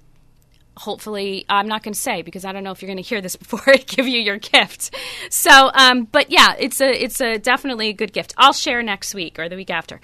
hopefully 0.79 1.45
i'm 1.49 1.67
not 1.67 1.83
going 1.83 1.93
to 1.93 1.99
say 1.99 2.21
because 2.21 2.45
i 2.45 2.53
don't 2.53 2.63
know 2.63 2.71
if 2.71 2.81
you're 2.81 2.87
going 2.87 2.95
to 2.95 3.03
hear 3.03 3.19
this 3.19 3.35
before 3.35 3.61
i 3.67 3.75
give 3.75 4.07
you 4.07 4.19
your 4.19 4.37
gift 4.37 4.95
so 5.29 5.69
um, 5.73 6.05
but 6.05 6.31
yeah 6.31 6.55
it's 6.57 6.79
a 6.79 7.03
it's 7.03 7.19
a 7.19 7.37
definitely 7.37 7.89
a 7.89 7.93
good 7.93 8.13
gift 8.13 8.33
i'll 8.37 8.53
share 8.53 8.81
next 8.81 9.13
week 9.13 9.37
or 9.37 9.49
the 9.49 9.57
week 9.57 9.69
after 9.69 9.99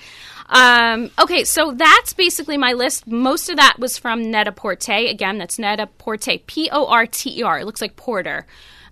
um, 0.47 1.09
okay 1.19 1.43
so 1.43 1.71
that's 1.71 2.13
basically 2.13 2.57
my 2.57 2.73
list 2.73 3.07
most 3.07 3.49
of 3.49 3.57
that 3.57 3.77
was 3.79 3.97
from 3.97 4.29
net-a-porter 4.29 4.93
again 4.93 5.37
that's 5.37 5.57
net-a-porter 5.59 6.37
p-o-r-t-e-r 6.45 7.59
it 7.59 7.65
looks 7.65 7.81
like 7.81 7.95
porter 7.95 8.45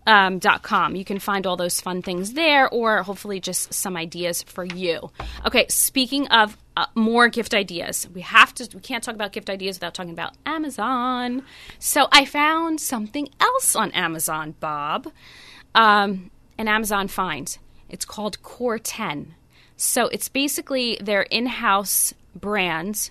um, 0.06 0.40
.com. 0.40 0.96
You 0.96 1.06
can 1.06 1.20
find 1.20 1.48
all 1.48 1.56
those 1.56 1.80
fun 1.80 2.02
things 2.02 2.34
there, 2.34 2.68
or 2.70 3.04
hopefully 3.04 3.40
just 3.40 3.74
some 3.74 3.96
ideas 3.96 4.44
for 4.44 4.66
you. 4.66 5.12
Okay, 5.46 5.66
speaking 5.70 6.28
of 6.28 6.58
uh, 6.76 6.88
more 6.96 7.30
gift 7.30 7.54
ideas, 7.54 8.08
we 8.14 8.22
have 8.22 8.54
to. 8.56 8.70
We 8.74 8.82
can't 8.82 9.04
talk 9.04 9.16
about 9.16 9.32
gift 9.32 9.50
ideas 9.50 9.78
without 9.78 9.94
talking 9.94 10.12
about 10.12 10.34
Amazon. 10.46 11.44
So 11.80 12.08
I 12.12 12.26
found 12.26 12.82
something 12.82 13.30
else 13.40 13.76
on 13.76 13.92
Amazon, 13.92 14.56
Bob, 14.60 15.12
um, 15.76 16.32
an 16.58 16.68
Amazon 16.68 17.08
find. 17.08 17.58
It's 17.90 18.06
called 18.06 18.42
Core 18.42 18.80
Ten. 18.80 19.36
So 19.76 20.08
it's 20.08 20.30
basically 20.30 20.98
their 21.02 21.24
in-house 21.24 22.14
brand 22.36 23.10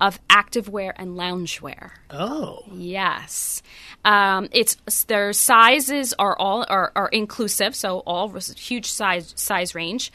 of 0.00 0.18
activewear 0.28 0.92
and 0.96 1.10
loungewear. 1.10 1.90
Oh, 2.10 2.64
yes. 2.72 3.62
Um, 4.04 4.48
it's 4.52 4.76
their 5.04 5.32
sizes 5.32 6.14
are 6.18 6.36
all 6.38 6.64
are, 6.68 6.90
are 6.96 7.08
inclusive, 7.08 7.74
so 7.74 7.98
all 8.00 8.28
huge 8.56 8.86
size 8.86 9.34
size 9.36 9.74
range. 9.74 10.10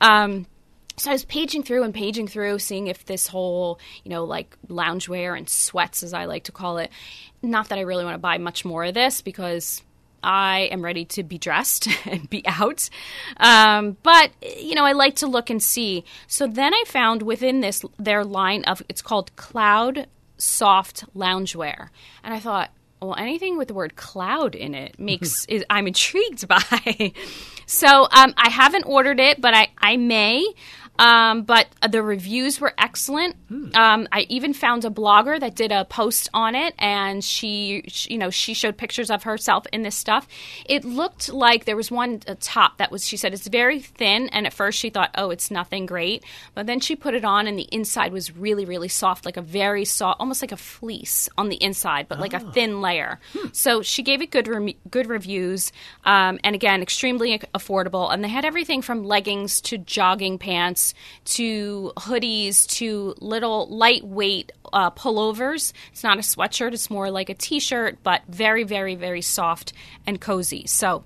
Um, 0.00 0.46
so 0.96 1.10
I 1.10 1.12
was 1.12 1.24
paging 1.24 1.62
through 1.62 1.84
and 1.84 1.94
paging 1.94 2.26
through, 2.26 2.58
seeing 2.58 2.88
if 2.88 3.04
this 3.06 3.28
whole, 3.28 3.78
you 4.02 4.10
know, 4.10 4.24
like 4.24 4.56
loungewear 4.66 5.38
and 5.38 5.48
sweats, 5.48 6.02
as 6.02 6.12
I 6.12 6.24
like 6.24 6.44
to 6.44 6.52
call 6.52 6.78
it. 6.78 6.90
Not 7.40 7.68
that 7.68 7.78
I 7.78 7.82
really 7.82 8.04
want 8.04 8.14
to 8.14 8.18
buy 8.20 8.38
much 8.38 8.64
more 8.64 8.84
of 8.84 8.94
this 8.94 9.22
because 9.22 9.80
I 10.22 10.68
am 10.70 10.84
ready 10.84 11.04
to 11.06 11.22
be 11.22 11.38
dressed 11.38 11.88
and 12.06 12.28
be 12.28 12.42
out. 12.46 12.88
Um, 13.38 13.96
but, 14.02 14.30
you 14.58 14.74
know, 14.74 14.84
I 14.84 14.92
like 14.92 15.16
to 15.16 15.26
look 15.26 15.50
and 15.50 15.62
see. 15.62 16.04
So 16.26 16.46
then 16.46 16.74
I 16.74 16.84
found 16.86 17.22
within 17.22 17.60
this, 17.60 17.84
their 17.98 18.24
line 18.24 18.64
of, 18.64 18.82
it's 18.88 19.02
called 19.02 19.34
Cloud 19.36 20.06
Soft 20.36 21.04
Loungewear. 21.14 21.88
And 22.22 22.34
I 22.34 22.40
thought, 22.40 22.70
well, 23.00 23.14
anything 23.16 23.56
with 23.56 23.68
the 23.68 23.74
word 23.74 23.96
cloud 23.96 24.54
in 24.54 24.74
it 24.74 24.98
makes, 24.98 25.44
is, 25.46 25.64
I'm 25.70 25.86
intrigued 25.86 26.48
by. 26.48 27.12
so 27.66 28.08
um, 28.10 28.34
I 28.36 28.50
haven't 28.50 28.84
ordered 28.84 29.20
it, 29.20 29.40
but 29.40 29.54
I, 29.54 29.68
I 29.78 29.96
may. 29.96 30.46
Um, 30.98 31.42
but 31.42 31.68
the 31.88 32.02
reviews 32.02 32.60
were 32.60 32.74
excellent. 32.76 33.36
Hmm. 33.48 33.70
Um, 33.74 34.08
I 34.10 34.26
even 34.28 34.52
found 34.52 34.84
a 34.84 34.90
blogger 34.90 35.38
that 35.38 35.54
did 35.54 35.70
a 35.70 35.84
post 35.84 36.28
on 36.34 36.54
it, 36.54 36.74
and 36.78 37.24
she, 37.24 37.84
she, 37.86 38.14
you 38.14 38.18
know, 38.18 38.30
she 38.30 38.52
showed 38.52 38.76
pictures 38.76 39.10
of 39.10 39.22
herself 39.22 39.66
in 39.72 39.82
this 39.82 39.94
stuff. 39.94 40.26
It 40.66 40.84
looked 40.84 41.28
like 41.28 41.64
there 41.64 41.76
was 41.76 41.90
one 41.90 42.20
top 42.40 42.78
that 42.78 42.90
was. 42.90 43.06
She 43.06 43.16
said 43.16 43.32
it's 43.32 43.46
very 43.46 43.80
thin, 43.80 44.28
and 44.30 44.46
at 44.46 44.52
first 44.52 44.78
she 44.78 44.90
thought, 44.90 45.10
oh, 45.14 45.30
it's 45.30 45.50
nothing 45.50 45.86
great, 45.86 46.24
but 46.54 46.66
then 46.66 46.80
she 46.80 46.96
put 46.96 47.14
it 47.14 47.24
on, 47.24 47.46
and 47.46 47.56
the 47.58 47.68
inside 47.70 48.12
was 48.12 48.36
really, 48.36 48.64
really 48.64 48.88
soft, 48.88 49.24
like 49.24 49.36
a 49.36 49.42
very 49.42 49.84
soft, 49.84 50.20
almost 50.20 50.42
like 50.42 50.52
a 50.52 50.56
fleece 50.56 51.28
on 51.38 51.48
the 51.48 51.62
inside, 51.62 52.08
but 52.08 52.18
oh. 52.18 52.20
like 52.20 52.34
a 52.34 52.42
oh. 52.44 52.50
thin 52.50 52.80
layer. 52.80 53.20
Hmm. 53.34 53.48
So 53.52 53.82
she 53.82 54.02
gave 54.02 54.20
it 54.20 54.32
good, 54.32 54.48
re- 54.48 54.76
good 54.90 55.06
reviews, 55.06 55.70
um, 56.04 56.40
and 56.42 56.56
again, 56.56 56.82
extremely 56.82 57.38
affordable. 57.54 58.12
And 58.12 58.24
they 58.24 58.28
had 58.28 58.44
everything 58.44 58.82
from 58.82 59.04
leggings 59.04 59.60
to 59.62 59.78
jogging 59.78 60.38
pants 60.38 60.87
to 61.24 61.92
hoodies 61.96 62.66
to 62.68 63.14
little 63.20 63.68
lightweight 63.68 64.52
uh, 64.72 64.90
pullovers. 64.90 65.72
It's 65.92 66.04
not 66.04 66.18
a 66.18 66.22
sweatshirt, 66.22 66.72
it's 66.72 66.90
more 66.90 67.10
like 67.10 67.28
a 67.30 67.34
t 67.34 67.60
shirt, 67.60 67.98
but 68.02 68.22
very, 68.28 68.64
very, 68.64 68.94
very 68.94 69.22
soft 69.22 69.72
and 70.06 70.20
cozy. 70.20 70.66
So, 70.66 71.04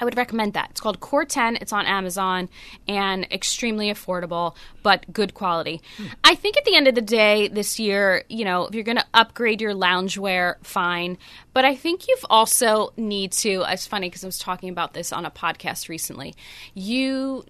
I 0.00 0.04
would 0.04 0.16
recommend 0.16 0.54
that. 0.54 0.70
It's 0.70 0.80
called 0.80 1.00
Core 1.00 1.24
10. 1.24 1.56
It's 1.56 1.72
on 1.72 1.84
Amazon 1.84 2.48
and 2.88 3.30
extremely 3.30 3.92
affordable, 3.92 4.56
but 4.82 5.12
good 5.12 5.34
quality. 5.34 5.82
Hmm. 5.98 6.06
I 6.24 6.34
think 6.34 6.56
at 6.56 6.64
the 6.64 6.74
end 6.74 6.88
of 6.88 6.94
the 6.94 7.02
day, 7.02 7.48
this 7.48 7.78
year, 7.78 8.24
you 8.28 8.44
know, 8.44 8.66
if 8.66 8.74
you're 8.74 8.84
going 8.84 8.96
to 8.96 9.06
upgrade 9.12 9.60
your 9.60 9.74
loungewear, 9.74 10.54
fine. 10.64 11.18
But 11.52 11.66
I 11.66 11.76
think 11.76 12.08
you've 12.08 12.24
also 12.30 12.92
need 12.96 13.32
to. 13.32 13.64
It's 13.68 13.86
funny 13.86 14.08
because 14.08 14.24
I 14.24 14.28
was 14.28 14.38
talking 14.38 14.70
about 14.70 14.94
this 14.94 15.12
on 15.12 15.26
a 15.26 15.30
podcast 15.30 15.88
recently. 15.88 16.34
You 16.72 17.44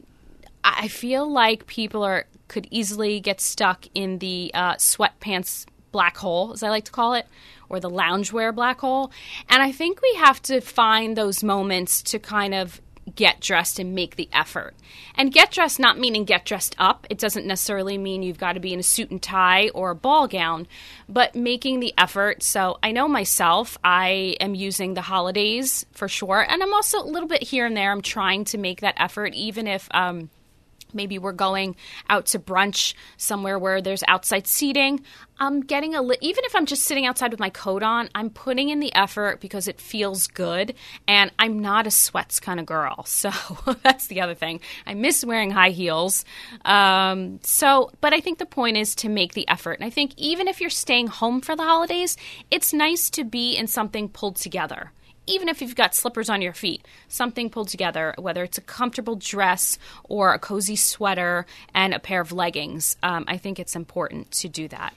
I 0.62 0.88
feel 0.88 1.30
like 1.30 1.66
people 1.66 2.02
are 2.02 2.26
could 2.48 2.66
easily 2.70 3.20
get 3.20 3.40
stuck 3.40 3.86
in 3.94 4.18
the 4.18 4.50
uh, 4.54 4.74
sweatpants 4.74 5.66
black 5.92 6.16
hole, 6.16 6.52
as 6.52 6.62
I 6.62 6.68
like 6.68 6.84
to 6.84 6.92
call 6.92 7.14
it, 7.14 7.26
or 7.68 7.80
the 7.80 7.90
loungewear 7.90 8.54
black 8.54 8.80
hole. 8.80 9.12
And 9.48 9.62
I 9.62 9.72
think 9.72 10.02
we 10.02 10.14
have 10.16 10.42
to 10.42 10.60
find 10.60 11.16
those 11.16 11.42
moments 11.44 12.02
to 12.04 12.18
kind 12.18 12.54
of 12.54 12.80
get 13.14 13.40
dressed 13.40 13.78
and 13.78 13.94
make 13.94 14.16
the 14.16 14.28
effort. 14.32 14.74
And 15.14 15.32
get 15.32 15.50
dressed 15.50 15.80
not 15.80 15.98
meaning 15.98 16.24
get 16.24 16.44
dressed 16.44 16.76
up. 16.78 17.06
It 17.10 17.18
doesn't 17.18 17.46
necessarily 17.46 17.98
mean 17.98 18.22
you've 18.22 18.38
got 18.38 18.52
to 18.52 18.60
be 18.60 18.72
in 18.72 18.80
a 18.80 18.84
suit 18.84 19.10
and 19.10 19.22
tie 19.22 19.68
or 19.70 19.90
a 19.90 19.96
ball 19.96 20.28
gown, 20.28 20.66
but 21.08 21.34
making 21.34 21.80
the 21.80 21.94
effort. 21.98 22.42
So 22.42 22.78
I 22.82 22.92
know 22.92 23.08
myself, 23.08 23.78
I 23.82 24.36
am 24.40 24.54
using 24.54 24.94
the 24.94 25.02
holidays 25.02 25.86
for 25.92 26.08
sure. 26.08 26.46
And 26.48 26.62
I'm 26.62 26.74
also 26.74 27.00
a 27.00 27.06
little 27.06 27.28
bit 27.28 27.42
here 27.42 27.66
and 27.66 27.76
there. 27.76 27.90
I'm 27.90 28.02
trying 28.02 28.44
to 28.46 28.58
make 28.58 28.80
that 28.80 28.94
effort, 28.96 29.34
even 29.34 29.66
if, 29.66 29.88
um, 29.92 30.30
maybe 30.94 31.18
we're 31.18 31.32
going 31.32 31.76
out 32.08 32.26
to 32.26 32.38
brunch 32.38 32.94
somewhere 33.16 33.58
where 33.58 33.80
there's 33.80 34.04
outside 34.08 34.46
seating. 34.46 35.02
I'm 35.38 35.62
getting 35.62 35.94
a 35.94 36.02
li- 36.02 36.18
even 36.20 36.44
if 36.44 36.54
i'm 36.54 36.66
just 36.66 36.82
sitting 36.82 37.06
outside 37.06 37.30
with 37.30 37.40
my 37.40 37.48
coat 37.48 37.82
on 37.82 38.10
i'm 38.14 38.28
putting 38.28 38.68
in 38.68 38.78
the 38.78 38.94
effort 38.94 39.40
because 39.40 39.68
it 39.68 39.80
feels 39.80 40.26
good 40.26 40.74
and 41.08 41.32
i'm 41.38 41.60
not 41.60 41.86
a 41.86 41.90
sweats 41.90 42.40
kind 42.40 42.60
of 42.60 42.66
girl. 42.66 43.06
So 43.20 43.30
that's 43.82 44.06
the 44.06 44.20
other 44.22 44.34
thing. 44.34 44.60
I 44.86 44.94
miss 44.94 45.24
wearing 45.24 45.50
high 45.50 45.70
heels. 45.70 46.24
Um, 46.64 47.40
so 47.42 47.90
but 48.00 48.12
i 48.12 48.20
think 48.20 48.38
the 48.38 48.46
point 48.46 48.76
is 48.76 48.94
to 48.96 49.08
make 49.08 49.32
the 49.34 49.48
effort 49.48 49.72
and 49.72 49.84
i 49.84 49.90
think 49.90 50.12
even 50.16 50.48
if 50.48 50.60
you're 50.60 50.70
staying 50.70 51.06
home 51.06 51.40
for 51.40 51.56
the 51.56 51.62
holidays 51.62 52.16
it's 52.50 52.72
nice 52.72 53.10
to 53.10 53.24
be 53.24 53.56
in 53.56 53.66
something 53.66 54.08
pulled 54.08 54.36
together 54.36 54.92
even 55.26 55.48
if 55.48 55.60
you've 55.60 55.76
got 55.76 55.94
slippers 55.94 56.28
on 56.28 56.42
your 56.42 56.52
feet, 56.52 56.86
something 57.08 57.50
pulled 57.50 57.68
together, 57.68 58.14
whether 58.18 58.42
it's 58.42 58.58
a 58.58 58.62
comfortable 58.62 59.16
dress 59.16 59.78
or 60.04 60.32
a 60.32 60.38
cozy 60.38 60.76
sweater 60.76 61.46
and 61.74 61.94
a 61.94 61.98
pair 61.98 62.20
of 62.20 62.32
leggings. 62.32 62.96
Um, 63.02 63.24
I 63.28 63.36
think 63.36 63.58
it's 63.58 63.76
important 63.76 64.30
to 64.32 64.48
do 64.48 64.68
that. 64.68 64.94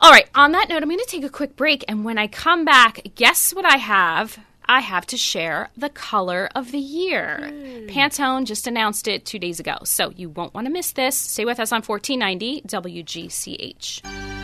All 0.00 0.10
right, 0.10 0.28
on 0.34 0.52
that 0.52 0.68
note, 0.68 0.82
I'm 0.82 0.88
going 0.88 0.98
to 0.98 1.06
take 1.06 1.24
a 1.24 1.30
quick 1.30 1.56
break. 1.56 1.84
And 1.88 2.04
when 2.04 2.18
I 2.18 2.26
come 2.26 2.64
back, 2.64 3.00
guess 3.14 3.54
what 3.54 3.64
I 3.64 3.78
have? 3.78 4.38
I 4.66 4.80
have 4.80 5.06
to 5.08 5.16
share 5.16 5.70
the 5.76 5.90
color 5.90 6.48
of 6.54 6.72
the 6.72 6.78
year. 6.78 7.38
Pantone 7.86 8.44
just 8.44 8.66
announced 8.66 9.06
it 9.08 9.24
two 9.24 9.38
days 9.38 9.60
ago, 9.60 9.76
so 9.84 10.10
you 10.10 10.30
won't 10.30 10.54
want 10.54 10.66
to 10.66 10.72
miss 10.72 10.92
this. 10.92 11.16
Stay 11.16 11.44
with 11.44 11.60
us 11.60 11.70
on 11.70 11.82
1490 11.82 12.62
WGCH. 12.62 14.43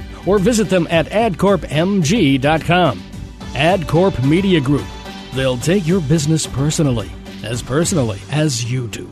or 0.25 0.39
visit 0.39 0.69
them 0.69 0.87
at 0.89 1.07
adcorpmg.com. 1.07 2.99
AdCorp 3.53 4.25
Media 4.25 4.61
Group. 4.61 4.85
They'll 5.33 5.57
take 5.57 5.85
your 5.87 6.01
business 6.01 6.47
personally, 6.47 7.11
as 7.43 7.61
personally 7.61 8.19
as 8.31 8.69
you 8.71 8.87
do. 8.87 9.11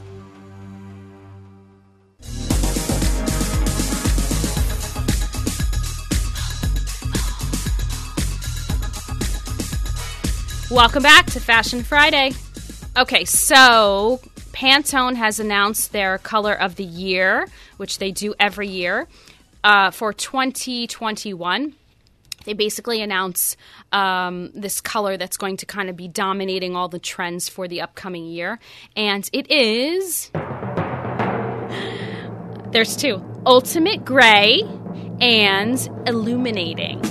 Welcome 10.71 11.01
back 11.01 11.25
to 11.31 11.39
Fashion 11.39 11.81
Friday. 11.83 12.31
Okay, 12.95 13.25
so 13.25 14.21
Pantone 14.51 15.15
has 15.15 15.39
announced 15.39 15.91
their 15.91 16.19
color 16.19 16.53
of 16.53 16.75
the 16.75 16.83
year, 16.83 17.47
which 17.77 17.97
they 17.97 18.11
do 18.11 18.35
every 18.39 18.67
year 18.67 19.07
uh, 19.63 19.91
for 19.91 20.13
2021 20.13 21.75
they 22.45 22.53
basically 22.53 23.01
announce 23.01 23.57
um, 23.91 24.51
this 24.53 24.81
color 24.81 25.17
that's 25.17 25.37
going 25.37 25.57
to 25.57 25.65
kind 25.65 25.89
of 25.89 25.95
be 25.95 26.07
dominating 26.07 26.75
all 26.75 26.87
the 26.87 26.99
trends 26.99 27.49
for 27.49 27.67
the 27.67 27.81
upcoming 27.81 28.25
year. 28.25 28.59
And 28.95 29.29
it 29.33 29.51
is. 29.51 30.31
There's 32.71 32.95
two 32.95 33.23
Ultimate 33.45 34.05
Gray 34.05 34.61
and 35.19 35.77
Illuminating. 36.07 37.01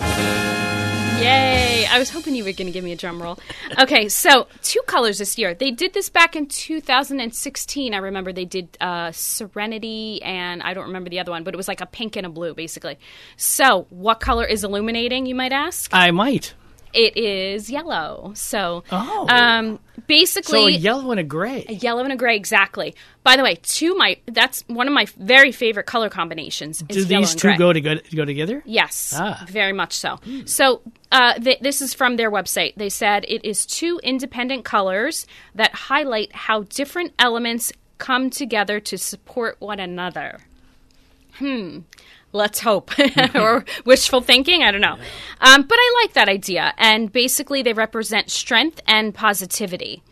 Yay! 1.20 1.84
I 1.90 1.98
was 1.98 2.10
hoping 2.10 2.36
you 2.36 2.44
were 2.44 2.52
going 2.52 2.66
to 2.66 2.72
give 2.72 2.84
me 2.84 2.92
a 2.92 2.96
drum 2.96 3.20
roll. 3.20 3.40
Okay, 3.76 4.08
so 4.08 4.46
two 4.62 4.80
colors 4.86 5.18
this 5.18 5.36
year. 5.36 5.52
They 5.52 5.72
did 5.72 5.92
this 5.92 6.08
back 6.08 6.36
in 6.36 6.46
2016. 6.46 7.92
I 7.92 7.96
remember 7.96 8.32
they 8.32 8.44
did 8.44 8.76
uh, 8.80 9.10
Serenity 9.10 10.22
and 10.22 10.62
I 10.62 10.74
don't 10.74 10.86
remember 10.86 11.10
the 11.10 11.18
other 11.18 11.32
one, 11.32 11.42
but 11.42 11.54
it 11.54 11.56
was 11.56 11.66
like 11.66 11.80
a 11.80 11.86
pink 11.86 12.14
and 12.14 12.24
a 12.24 12.28
blue, 12.28 12.54
basically. 12.54 12.98
So, 13.36 13.86
what 13.90 14.20
color 14.20 14.44
is 14.44 14.62
illuminating, 14.62 15.26
you 15.26 15.34
might 15.34 15.52
ask? 15.52 15.90
I 15.92 16.12
might. 16.12 16.54
It 16.92 17.16
is 17.16 17.68
yellow. 17.70 18.32
So, 18.34 18.84
Oh. 18.90 19.26
um, 19.28 19.78
basically, 20.06 20.58
So 20.60 20.66
a 20.66 20.70
yellow 20.70 21.10
and 21.10 21.20
a 21.20 21.24
gray. 21.24 21.64
a 21.68 21.72
yellow 21.74 22.02
and 22.04 22.12
a 22.12 22.16
gray, 22.16 22.36
exactly. 22.36 22.94
By 23.24 23.36
the 23.36 23.42
way, 23.42 23.56
two 23.62 23.94
my 23.96 24.16
that's 24.26 24.64
one 24.68 24.86
of 24.88 24.94
my 24.94 25.06
very 25.18 25.52
favorite 25.52 25.86
color 25.86 26.08
combinations. 26.08 26.82
Is 26.88 26.96
Do 26.96 27.04
these 27.04 27.34
two 27.34 27.56
go 27.56 27.72
to 27.72 27.80
go, 27.80 27.96
go 28.14 28.24
together? 28.24 28.62
Yes, 28.64 29.14
Ah. 29.18 29.44
very 29.48 29.72
much 29.72 29.92
so. 29.92 30.18
So, 30.46 30.80
uh, 31.12 31.34
th- 31.34 31.60
this 31.60 31.80
is 31.82 31.92
from 31.94 32.16
their 32.16 32.30
website. 32.30 32.74
They 32.76 32.88
said 32.88 33.24
it 33.28 33.44
is 33.44 33.66
two 33.66 34.00
independent 34.02 34.64
colors 34.64 35.26
that 35.54 35.74
highlight 35.74 36.34
how 36.34 36.62
different 36.62 37.12
elements 37.18 37.72
come 37.98 38.30
together 38.30 38.78
to 38.80 38.96
support 38.96 39.56
one 39.58 39.80
another. 39.80 40.38
Hmm. 41.38 41.80
Let's 42.32 42.60
hope. 42.60 42.90
or 43.34 43.64
wishful 43.84 44.20
thinking. 44.20 44.62
I 44.62 44.70
don't 44.70 44.80
know. 44.80 44.98
Um, 45.40 45.62
but 45.62 45.78
I 45.78 46.02
like 46.02 46.14
that 46.14 46.28
idea. 46.28 46.74
And 46.78 47.12
basically, 47.12 47.62
they 47.62 47.72
represent 47.72 48.30
strength 48.30 48.80
and 48.86 49.14
positivity. 49.14 50.02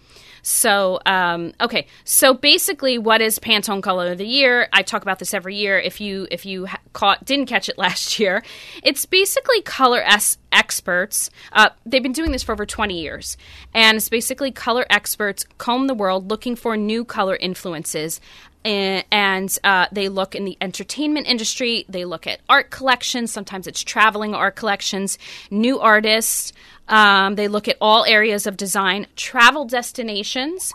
So, 0.48 1.00
um, 1.06 1.54
okay. 1.60 1.88
So 2.04 2.32
basically, 2.32 2.98
what 2.98 3.20
is 3.20 3.40
Pantone 3.40 3.82
Color 3.82 4.12
of 4.12 4.18
the 4.18 4.26
Year? 4.26 4.68
I 4.72 4.82
talk 4.82 5.02
about 5.02 5.18
this 5.18 5.34
every 5.34 5.56
year. 5.56 5.76
If 5.76 6.00
you 6.00 6.28
if 6.30 6.46
you 6.46 6.66
ha- 6.66 6.78
caught 6.92 7.24
didn't 7.24 7.46
catch 7.46 7.68
it 7.68 7.76
last 7.78 8.20
year, 8.20 8.44
it's 8.84 9.06
basically 9.06 9.60
color 9.62 10.00
s 10.02 10.38
experts. 10.56 11.30
Uh, 11.52 11.68
they've 11.84 12.02
been 12.02 12.12
doing 12.12 12.32
this 12.32 12.42
for 12.42 12.52
over 12.52 12.66
twenty 12.66 13.00
years, 13.00 13.36
and 13.72 13.96
it's 13.96 14.08
basically 14.08 14.50
color 14.50 14.86
experts 14.90 15.44
comb 15.58 15.86
the 15.86 15.94
world 15.94 16.30
looking 16.30 16.56
for 16.56 16.76
new 16.76 17.04
color 17.04 17.36
influences. 17.36 18.20
And 18.64 19.56
uh, 19.62 19.86
they 19.92 20.08
look 20.08 20.34
in 20.34 20.44
the 20.44 20.56
entertainment 20.60 21.28
industry. 21.28 21.84
They 21.88 22.04
look 22.04 22.26
at 22.26 22.40
art 22.48 22.70
collections. 22.70 23.30
Sometimes 23.30 23.68
it's 23.68 23.84
traveling 23.84 24.34
art 24.34 24.56
collections, 24.56 25.18
new 25.52 25.78
artists. 25.78 26.52
Um, 26.88 27.36
they 27.36 27.46
look 27.46 27.68
at 27.68 27.76
all 27.80 28.04
areas 28.04 28.46
of 28.46 28.56
design, 28.56 29.06
travel 29.14 29.66
destinations, 29.66 30.72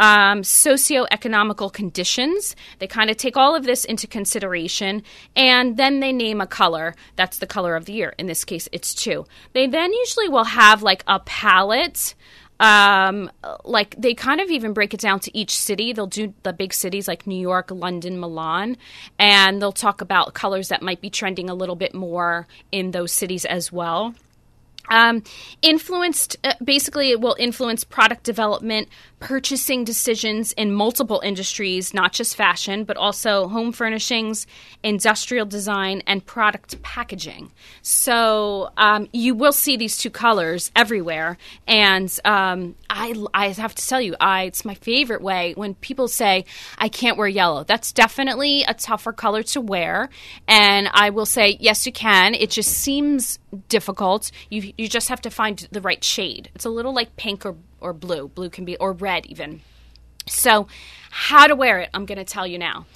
um, 0.00 0.40
socioeconomical 0.40 1.70
conditions. 1.72 2.56
They 2.78 2.86
kind 2.86 3.10
of 3.10 3.18
take 3.18 3.36
all 3.36 3.54
of 3.54 3.64
this 3.64 3.84
into 3.84 4.06
consideration 4.06 5.02
and 5.36 5.76
then 5.76 6.00
they 6.00 6.10
name 6.10 6.40
a 6.40 6.46
color. 6.46 6.94
That's 7.16 7.38
the 7.38 7.46
color 7.46 7.76
of 7.76 7.84
the 7.84 7.92
year. 7.92 8.14
In 8.18 8.26
this 8.26 8.44
case, 8.44 8.68
it's 8.72 8.94
two. 8.94 9.26
They 9.52 9.66
then 9.66 9.92
usually 9.92 10.28
will 10.28 10.44
have 10.44 10.82
like 10.82 11.04
a 11.06 11.20
palette. 11.20 12.14
Um, 12.58 13.30
like 13.64 13.94
they 13.96 14.12
kind 14.12 14.40
of 14.40 14.50
even 14.50 14.74
break 14.74 14.92
it 14.92 15.00
down 15.00 15.20
to 15.20 15.36
each 15.36 15.56
city. 15.56 15.94
They'll 15.94 16.06
do 16.06 16.34
the 16.42 16.52
big 16.52 16.74
cities 16.74 17.08
like 17.08 17.26
New 17.26 17.40
York, 17.40 17.70
London, 17.70 18.20
Milan, 18.20 18.76
and 19.18 19.62
they'll 19.62 19.72
talk 19.72 20.02
about 20.02 20.34
colors 20.34 20.68
that 20.68 20.82
might 20.82 21.00
be 21.00 21.08
trending 21.08 21.48
a 21.48 21.54
little 21.54 21.76
bit 21.76 21.94
more 21.94 22.46
in 22.70 22.90
those 22.90 23.12
cities 23.12 23.46
as 23.46 23.72
well. 23.72 24.14
Um, 24.90 25.22
influenced, 25.62 26.36
uh, 26.42 26.54
basically, 26.62 27.10
it 27.10 27.20
will 27.20 27.36
influence 27.38 27.84
product 27.84 28.24
development, 28.24 28.88
purchasing 29.20 29.84
decisions 29.84 30.52
in 30.54 30.72
multiple 30.72 31.20
industries, 31.22 31.94
not 31.94 32.12
just 32.12 32.34
fashion, 32.34 32.84
but 32.84 32.96
also 32.96 33.48
home 33.48 33.70
furnishings, 33.70 34.46
industrial 34.82 35.46
design, 35.46 36.02
and 36.06 36.24
product 36.24 36.80
packaging. 36.82 37.52
So 37.82 38.70
um, 38.78 39.08
you 39.12 39.34
will 39.34 39.52
see 39.52 39.76
these 39.76 39.98
two 39.98 40.10
colors 40.10 40.72
everywhere. 40.74 41.36
And 41.68 42.12
um, 42.24 42.74
I, 42.88 43.14
I 43.34 43.48
have 43.48 43.74
to 43.74 43.86
tell 43.86 44.00
you, 44.00 44.16
I, 44.18 44.44
it's 44.44 44.64
my 44.64 44.74
favorite 44.74 45.20
way 45.20 45.52
when 45.54 45.74
people 45.74 46.08
say, 46.08 46.46
I 46.78 46.88
can't 46.88 47.18
wear 47.18 47.28
yellow. 47.28 47.62
That's 47.64 47.92
definitely 47.92 48.64
a 48.66 48.74
tougher 48.74 49.12
color 49.12 49.42
to 49.44 49.60
wear. 49.60 50.08
And 50.48 50.88
I 50.92 51.10
will 51.10 51.26
say, 51.26 51.58
yes, 51.60 51.84
you 51.84 51.92
can. 51.92 52.34
It 52.34 52.50
just 52.50 52.72
seems 52.72 53.38
difficult. 53.68 54.30
You 54.48 54.72
you 54.78 54.88
just 54.88 55.08
have 55.08 55.20
to 55.22 55.30
find 55.30 55.68
the 55.70 55.80
right 55.80 56.02
shade. 56.02 56.50
It's 56.54 56.64
a 56.64 56.70
little 56.70 56.94
like 56.94 57.16
pink 57.16 57.44
or 57.44 57.56
or 57.80 57.92
blue. 57.92 58.28
Blue 58.28 58.50
can 58.50 58.64
be 58.64 58.76
or 58.76 58.92
red 58.92 59.26
even. 59.26 59.60
So, 60.26 60.68
how 61.10 61.46
to 61.46 61.56
wear 61.56 61.80
it, 61.80 61.90
I'm 61.92 62.06
going 62.06 62.18
to 62.18 62.24
tell 62.24 62.46
you 62.46 62.58
now. 62.58 62.86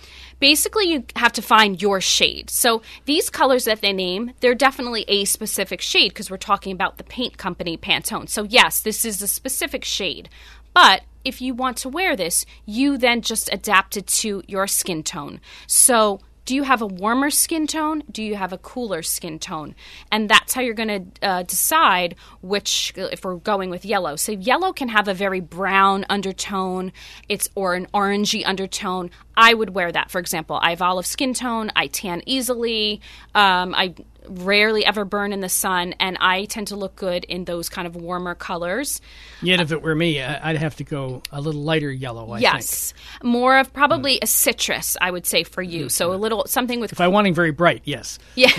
Basically, 0.41 0.85
you 0.91 1.05
have 1.17 1.33
to 1.33 1.43
find 1.43 1.81
your 1.81 2.01
shade. 2.01 2.51
So, 2.51 2.83
these 3.07 3.31
colors 3.31 3.65
that 3.65 3.81
they 3.81 3.93
name, 3.93 4.33
they're 4.41 4.55
definitely 4.55 5.05
a 5.09 5.25
specific 5.25 5.81
shade 5.81 6.11
because 6.11 6.31
we're 6.31 6.37
talking 6.37 6.73
about 6.73 6.99
the 6.99 7.05
paint 7.05 7.39
company 7.39 7.77
Pantone. 7.77 8.29
So, 8.29 8.45
yes, 8.45 8.81
this 8.81 9.05
is 9.05 9.23
a 9.23 9.29
specific 9.29 9.85
shade. 9.85 10.29
But 10.75 11.03
if 11.25 11.41
you 11.41 11.55
want 11.55 11.79
to 11.79 11.89
wear 11.89 12.15
this, 12.15 12.45
you 12.67 12.99
then 12.99 13.23
just 13.23 13.53
adapt 13.53 13.97
it 13.97 14.07
to 14.09 14.43
your 14.47 14.67
skin 14.67 15.03
tone. 15.03 15.41
So 15.67 16.21
do 16.45 16.55
you 16.55 16.63
have 16.63 16.83
a 16.83 16.87
warmer 16.87 17.31
skin 17.31 17.67
tone? 17.67 18.03
Do 18.11 18.23
you 18.23 18.37
have 18.37 18.53
a 18.53 18.59
cooler 18.59 19.03
skin 19.03 19.39
tone? 19.39 19.75
And 20.13 20.29
that's 20.29 20.53
how 20.53 20.61
you're 20.61 20.75
going 20.75 21.13
to 21.21 21.27
uh, 21.27 21.43
decide 21.45 22.17
which, 22.43 22.93
if 22.97 23.25
we're 23.25 23.37
going 23.37 23.71
with 23.71 23.85
yellow. 23.85 24.17
So 24.17 24.33
yellow 24.33 24.73
can 24.73 24.89
have 24.89 25.09
a 25.09 25.15
very 25.15 25.41
brown 25.41 26.05
undertone, 26.11 26.93
it's 27.29 27.49
or 27.55 27.75
an 27.75 27.87
orangey 27.95 28.43
undertone. 28.45 29.11
I 29.37 29.55
would 29.55 29.71
wear 29.71 29.91
that. 29.91 30.11
For 30.11 30.19
example, 30.19 30.59
I 30.63 30.71
have 30.71 30.83
olive 30.83 31.07
skin 31.07 31.35
tone. 31.35 31.73
I 31.75 31.87
tan 31.87 32.23
easily. 32.27 33.01
Um, 33.35 33.75
I 33.75 33.95
rarely 34.29 34.85
ever 34.85 35.05
burn 35.05 35.33
in 35.33 35.41
the 35.41 35.49
sun, 35.49 35.95
and 36.01 36.17
I 36.21 36.45
tend 36.47 36.69
to 36.69 36.77
look 36.77 36.97
good 36.97 37.25
in 37.25 37.45
those 37.45 37.69
kind 37.69 37.87
of 37.87 37.97
warmer 37.97 38.35
colors. 38.35 39.01
Yet, 39.43 39.61
if 39.61 39.73
it 39.73 39.83
were 39.83 39.95
me, 39.95 40.23
I'd 40.23 40.57
have 40.57 40.77
to 40.77 40.85
go 40.85 41.23
a 41.31 41.41
little 41.41 41.63
lighter 41.63 41.91
yellow. 41.91 42.33
I 42.33 42.39
yes, 42.39 42.93
think. 42.93 43.25
more 43.25 43.59
of 43.59 43.73
probably 43.73 44.19
a 44.23 44.27
citrus, 44.27 44.97
I 45.01 45.11
would 45.11 45.27
say 45.27 45.45
for 45.45 45.63
you. 45.63 45.83
Mm-hmm. 45.83 45.89
So 45.89 46.13
a 46.13 46.17
little 46.17 46.45
something 46.47 46.81
with. 46.81 46.93
If 46.93 47.01
I'm 47.01 47.13
wanting 47.13 47.35
very 47.35 47.51
bright, 47.51 47.83
yes. 47.85 48.19
Yes, 48.35 48.57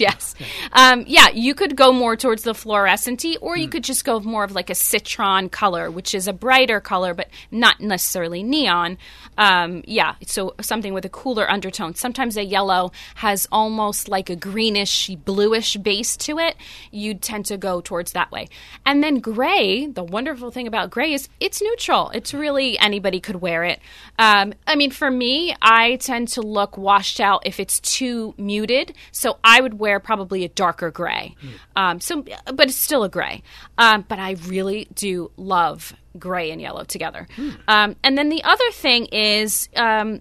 yeah. 0.00 0.08
yes. 0.08 0.34
Yeah. 0.38 0.46
Um, 0.72 1.04
yeah. 1.06 1.28
you 1.30 1.54
could 1.54 1.76
go 1.76 1.92
more 1.92 2.16
towards 2.16 2.42
the 2.42 2.52
fluorescenty, 2.52 3.36
or 3.40 3.56
you 3.56 3.68
mm. 3.68 3.72
could 3.72 3.84
just 3.84 4.04
go 4.04 4.20
more 4.20 4.44
of 4.44 4.52
like 4.52 4.70
a 4.70 4.74
citron 4.74 5.48
color, 5.48 5.90
which 5.90 6.14
is 6.14 6.28
a 6.28 6.32
brighter 6.32 6.80
color, 6.80 7.14
but 7.14 7.28
not 7.50 7.80
necessarily 7.80 8.42
neon. 8.42 8.98
Um, 9.36 9.82
yeah, 9.86 10.14
so 10.26 10.54
something 10.60 10.92
with 10.92 11.04
a 11.04 11.08
cooler 11.08 11.50
undertone. 11.50 11.94
Sometimes 11.94 12.36
a 12.36 12.44
yellow 12.44 12.92
has 13.16 13.48
almost 13.50 14.08
like 14.08 14.30
a 14.30 14.36
greenish 14.36 15.07
bluish 15.16 15.76
base 15.76 16.16
to 16.18 16.38
it, 16.38 16.56
you'd 16.90 17.22
tend 17.22 17.46
to 17.46 17.56
go 17.56 17.80
towards 17.80 18.12
that 18.12 18.30
way. 18.30 18.48
And 18.86 19.02
then 19.02 19.20
gray, 19.20 19.86
the 19.86 20.04
wonderful 20.04 20.50
thing 20.50 20.66
about 20.66 20.90
gray 20.90 21.12
is 21.12 21.28
it's 21.40 21.60
neutral. 21.62 22.10
It's 22.10 22.34
really 22.34 22.78
anybody 22.78 23.20
could 23.20 23.36
wear 23.36 23.64
it. 23.64 23.80
Um, 24.18 24.54
I 24.66 24.76
mean, 24.76 24.90
for 24.90 25.10
me, 25.10 25.54
I 25.60 25.96
tend 25.96 26.28
to 26.28 26.42
look 26.42 26.76
washed 26.78 27.20
out 27.20 27.42
if 27.46 27.60
it's 27.60 27.80
too 27.80 28.34
muted. 28.36 28.94
So 29.12 29.38
I 29.42 29.60
would 29.60 29.78
wear 29.78 30.00
probably 30.00 30.44
a 30.44 30.48
darker 30.48 30.90
gray. 30.90 31.34
Um, 31.76 32.00
so, 32.00 32.22
but 32.46 32.68
it's 32.68 32.76
still 32.76 33.04
a 33.04 33.08
gray. 33.08 33.42
Um, 33.76 34.04
but 34.08 34.18
I 34.18 34.32
really 34.46 34.88
do 34.94 35.30
love 35.36 35.94
gray 36.18 36.50
and 36.50 36.60
yellow 36.60 36.84
together. 36.84 37.28
Um, 37.68 37.96
and 38.02 38.18
then 38.18 38.28
the 38.28 38.42
other 38.44 38.70
thing 38.72 39.06
is, 39.06 39.68
um, 39.76 40.20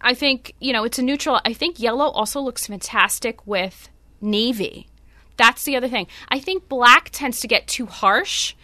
I 0.00 0.14
think 0.14 0.54
you 0.58 0.72
know 0.72 0.84
it's 0.84 0.98
a 0.98 1.02
neutral. 1.02 1.40
I 1.44 1.52
think 1.52 1.78
yellow 1.78 2.06
also 2.06 2.40
looks 2.40 2.66
fantastic 2.66 3.46
with 3.46 3.88
navy. 4.20 4.88
That's 5.36 5.64
the 5.64 5.76
other 5.76 5.88
thing. 5.88 6.08
I 6.28 6.40
think 6.40 6.68
black 6.68 7.10
tends 7.10 7.40
to 7.40 7.48
get 7.48 7.66
too 7.66 7.86
harsh. 7.86 8.54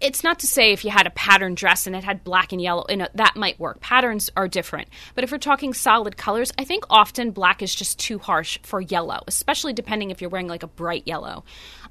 It's 0.00 0.22
not 0.22 0.38
to 0.40 0.46
say 0.46 0.72
if 0.72 0.84
you 0.84 0.90
had 0.90 1.06
a 1.06 1.10
pattern 1.10 1.54
dress 1.54 1.86
and 1.86 1.96
it 1.96 2.04
had 2.04 2.24
black 2.24 2.52
and 2.52 2.60
yellow 2.60 2.84
in 2.84 3.00
it, 3.00 3.10
that 3.14 3.36
might 3.36 3.58
work. 3.58 3.80
Patterns 3.80 4.28
are 4.36 4.48
different. 4.48 4.88
But 5.14 5.24
if 5.24 5.32
we're 5.32 5.38
talking 5.38 5.72
solid 5.72 6.16
colors, 6.16 6.52
I 6.58 6.64
think 6.64 6.84
often 6.90 7.30
black 7.30 7.62
is 7.62 7.74
just 7.74 7.98
too 7.98 8.18
harsh 8.18 8.58
for 8.62 8.80
yellow, 8.80 9.22
especially 9.26 9.72
depending 9.72 10.10
if 10.10 10.20
you're 10.20 10.30
wearing 10.30 10.48
like 10.48 10.62
a 10.62 10.66
bright 10.68 11.04
yellow. 11.06 11.44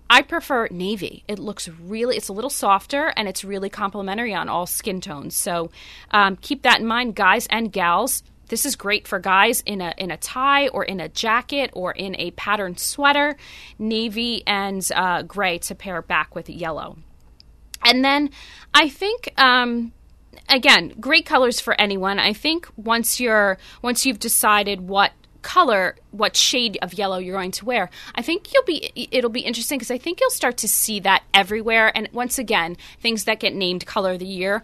I 0.09 0.21
prefer 0.21 0.67
navy. 0.71 1.23
It 1.27 1.39
looks 1.39 1.67
really, 1.67 2.17
it's 2.17 2.29
a 2.29 2.33
little 2.33 2.49
softer 2.49 3.13
and 3.17 3.27
it's 3.27 3.43
really 3.43 3.69
complementary 3.69 4.33
on 4.33 4.47
all 4.47 4.65
skin 4.65 5.01
tones. 5.01 5.35
So 5.35 5.71
um, 6.11 6.37
keep 6.37 6.61
that 6.63 6.79
in 6.79 6.85
mind, 6.85 7.15
guys 7.15 7.47
and 7.47 7.71
gals. 7.71 8.23
This 8.49 8.65
is 8.65 8.75
great 8.75 9.07
for 9.07 9.19
guys 9.19 9.61
in 9.65 9.81
a 9.81 9.93
in 9.97 10.11
a 10.11 10.17
tie 10.17 10.67
or 10.69 10.83
in 10.83 10.99
a 10.99 11.09
jacket 11.09 11.69
or 11.73 11.91
in 11.91 12.15
a 12.19 12.31
patterned 12.31 12.79
sweater, 12.79 13.35
navy 13.77 14.43
and 14.47 14.87
uh, 14.95 15.23
gray 15.23 15.57
to 15.59 15.75
pair 15.75 16.01
back 16.01 16.35
with 16.35 16.49
yellow. 16.49 16.97
And 17.83 18.03
then 18.03 18.31
I 18.73 18.89
think 18.89 19.33
um, 19.37 19.93
again, 20.49 20.93
great 20.99 21.25
colors 21.25 21.59
for 21.59 21.79
anyone. 21.79 22.19
I 22.19 22.33
think 22.33 22.67
once 22.75 23.19
you're 23.19 23.57
once 23.81 24.05
you've 24.05 24.19
decided 24.19 24.81
what 24.81 25.11
color 25.43 25.95
what 26.11 26.35
shade 26.35 26.77
of 26.81 26.93
yellow 26.95 27.19
you're 27.19 27.37
going 27.37 27.51
to 27.51 27.63
wear 27.63 27.89
i 28.15 28.21
think 28.21 28.51
you'll 28.53 28.65
be 28.65 29.07
it'll 29.11 29.29
be 29.29 29.41
interesting 29.41 29.77
because 29.77 29.91
i 29.91 29.97
think 29.97 30.19
you'll 30.19 30.29
start 30.29 30.57
to 30.57 30.67
see 30.67 30.99
that 30.99 31.23
everywhere 31.33 31.89
and 31.95 32.09
once 32.11 32.37
again 32.37 32.75
things 32.99 33.23
that 33.23 33.39
get 33.39 33.55
named 33.55 33.85
color 33.85 34.13
of 34.13 34.19
the 34.19 34.25
year 34.25 34.61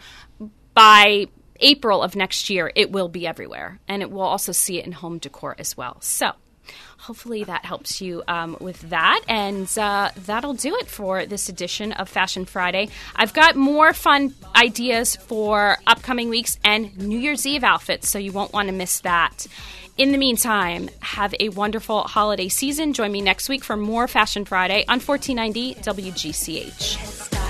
by 0.73 1.25
April 1.63 2.03
of 2.03 2.15
next 2.15 2.49
year, 2.49 2.71
it 2.75 2.91
will 2.91 3.07
be 3.07 3.25
everywhere. 3.25 3.79
And 3.87 4.01
it 4.01 4.11
will 4.11 4.21
also 4.21 4.51
see 4.51 4.77
it 4.77 4.85
in 4.85 4.91
home 4.91 5.17
decor 5.17 5.55
as 5.57 5.75
well. 5.75 5.97
So 6.01 6.33
hopefully 6.97 7.43
that 7.43 7.65
helps 7.65 8.01
you 8.01 8.23
um, 8.27 8.57
with 8.59 8.89
that. 8.89 9.21
And 9.27 9.69
uh, 9.77 10.09
that'll 10.25 10.53
do 10.53 10.75
it 10.75 10.87
for 10.87 11.25
this 11.25 11.49
edition 11.49 11.91
of 11.93 12.09
Fashion 12.09 12.45
Friday. 12.45 12.89
I've 13.15 13.33
got 13.33 13.55
more 13.55 13.93
fun 13.93 14.33
ideas 14.55 15.15
for 15.15 15.77
upcoming 15.85 16.29
weeks 16.29 16.57
and 16.63 16.95
New 16.97 17.19
Year's 17.19 17.45
Eve 17.45 17.63
outfits, 17.63 18.09
so 18.09 18.19
you 18.19 18.31
won't 18.31 18.53
want 18.53 18.67
to 18.67 18.73
miss 18.73 19.01
that. 19.01 19.47
In 19.95 20.11
the 20.11 20.17
meantime, 20.17 20.89
have 21.01 21.35
a 21.39 21.49
wonderful 21.49 22.01
holiday 22.03 22.49
season. 22.49 22.93
Join 22.93 23.11
me 23.11 23.21
next 23.21 23.47
week 23.47 23.63
for 23.63 23.77
more 23.77 24.07
Fashion 24.07 24.43
Friday 24.43 24.85
on 24.87 24.99
1490 24.99 25.75
WGCH. 25.75 27.42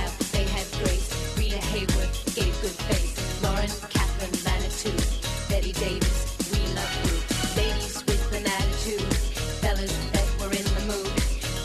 Davis, 5.73 6.38
we 6.51 6.59
love 6.73 6.93
you. 7.05 7.62
Ladies 7.62 8.03
with 8.05 8.33
an 8.33 8.45
attitude, 8.45 9.13
fellas 9.62 9.95
that 10.12 10.27
were 10.39 10.51
in 10.51 10.63
the 10.63 10.83
mood. 10.88 11.12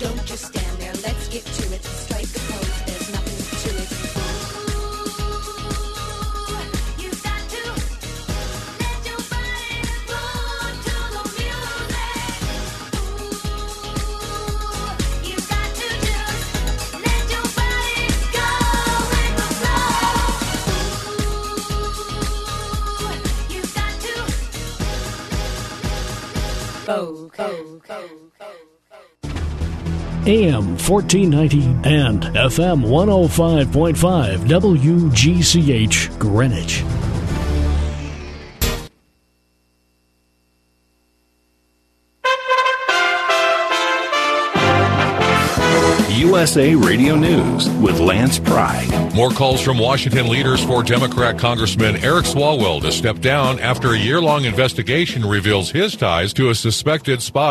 Don't 0.01 0.25
just 0.27 0.47
stand 0.47 0.79
there, 0.79 0.95
let's 1.03 1.29
get 1.29 1.45
to 1.45 1.63
it. 1.65 1.68
AM 30.29 30.77
1490 30.77 31.89
and 31.89 32.23
FM 32.37 32.85
105.5 32.85 34.39
WGCH 34.47 36.19
Greenwich. 36.19 36.85
USA 46.39 46.75
Radio 46.75 47.17
News 47.17 47.71
with 47.81 47.99
Lance 47.99 48.39
Pride. 48.39 49.15
More 49.15 49.31
calls 49.31 49.63
from 49.63 49.79
Washington 49.79 50.29
leaders 50.29 50.63
for 50.63 50.83
Democrat 50.83 51.39
Congressman 51.39 51.97
Eric 51.97 52.27
Swalwell 52.27 52.83
to 52.83 52.93
step 52.93 53.21
down 53.21 53.59
after 53.61 53.95
a 53.95 53.99
year 53.99 54.21
long 54.21 54.45
investigation 54.45 55.25
reveals 55.25 55.71
his 55.71 55.97
ties 55.97 56.35
to 56.35 56.51
a 56.51 56.55
suspected 56.55 57.23
spy. 57.23 57.47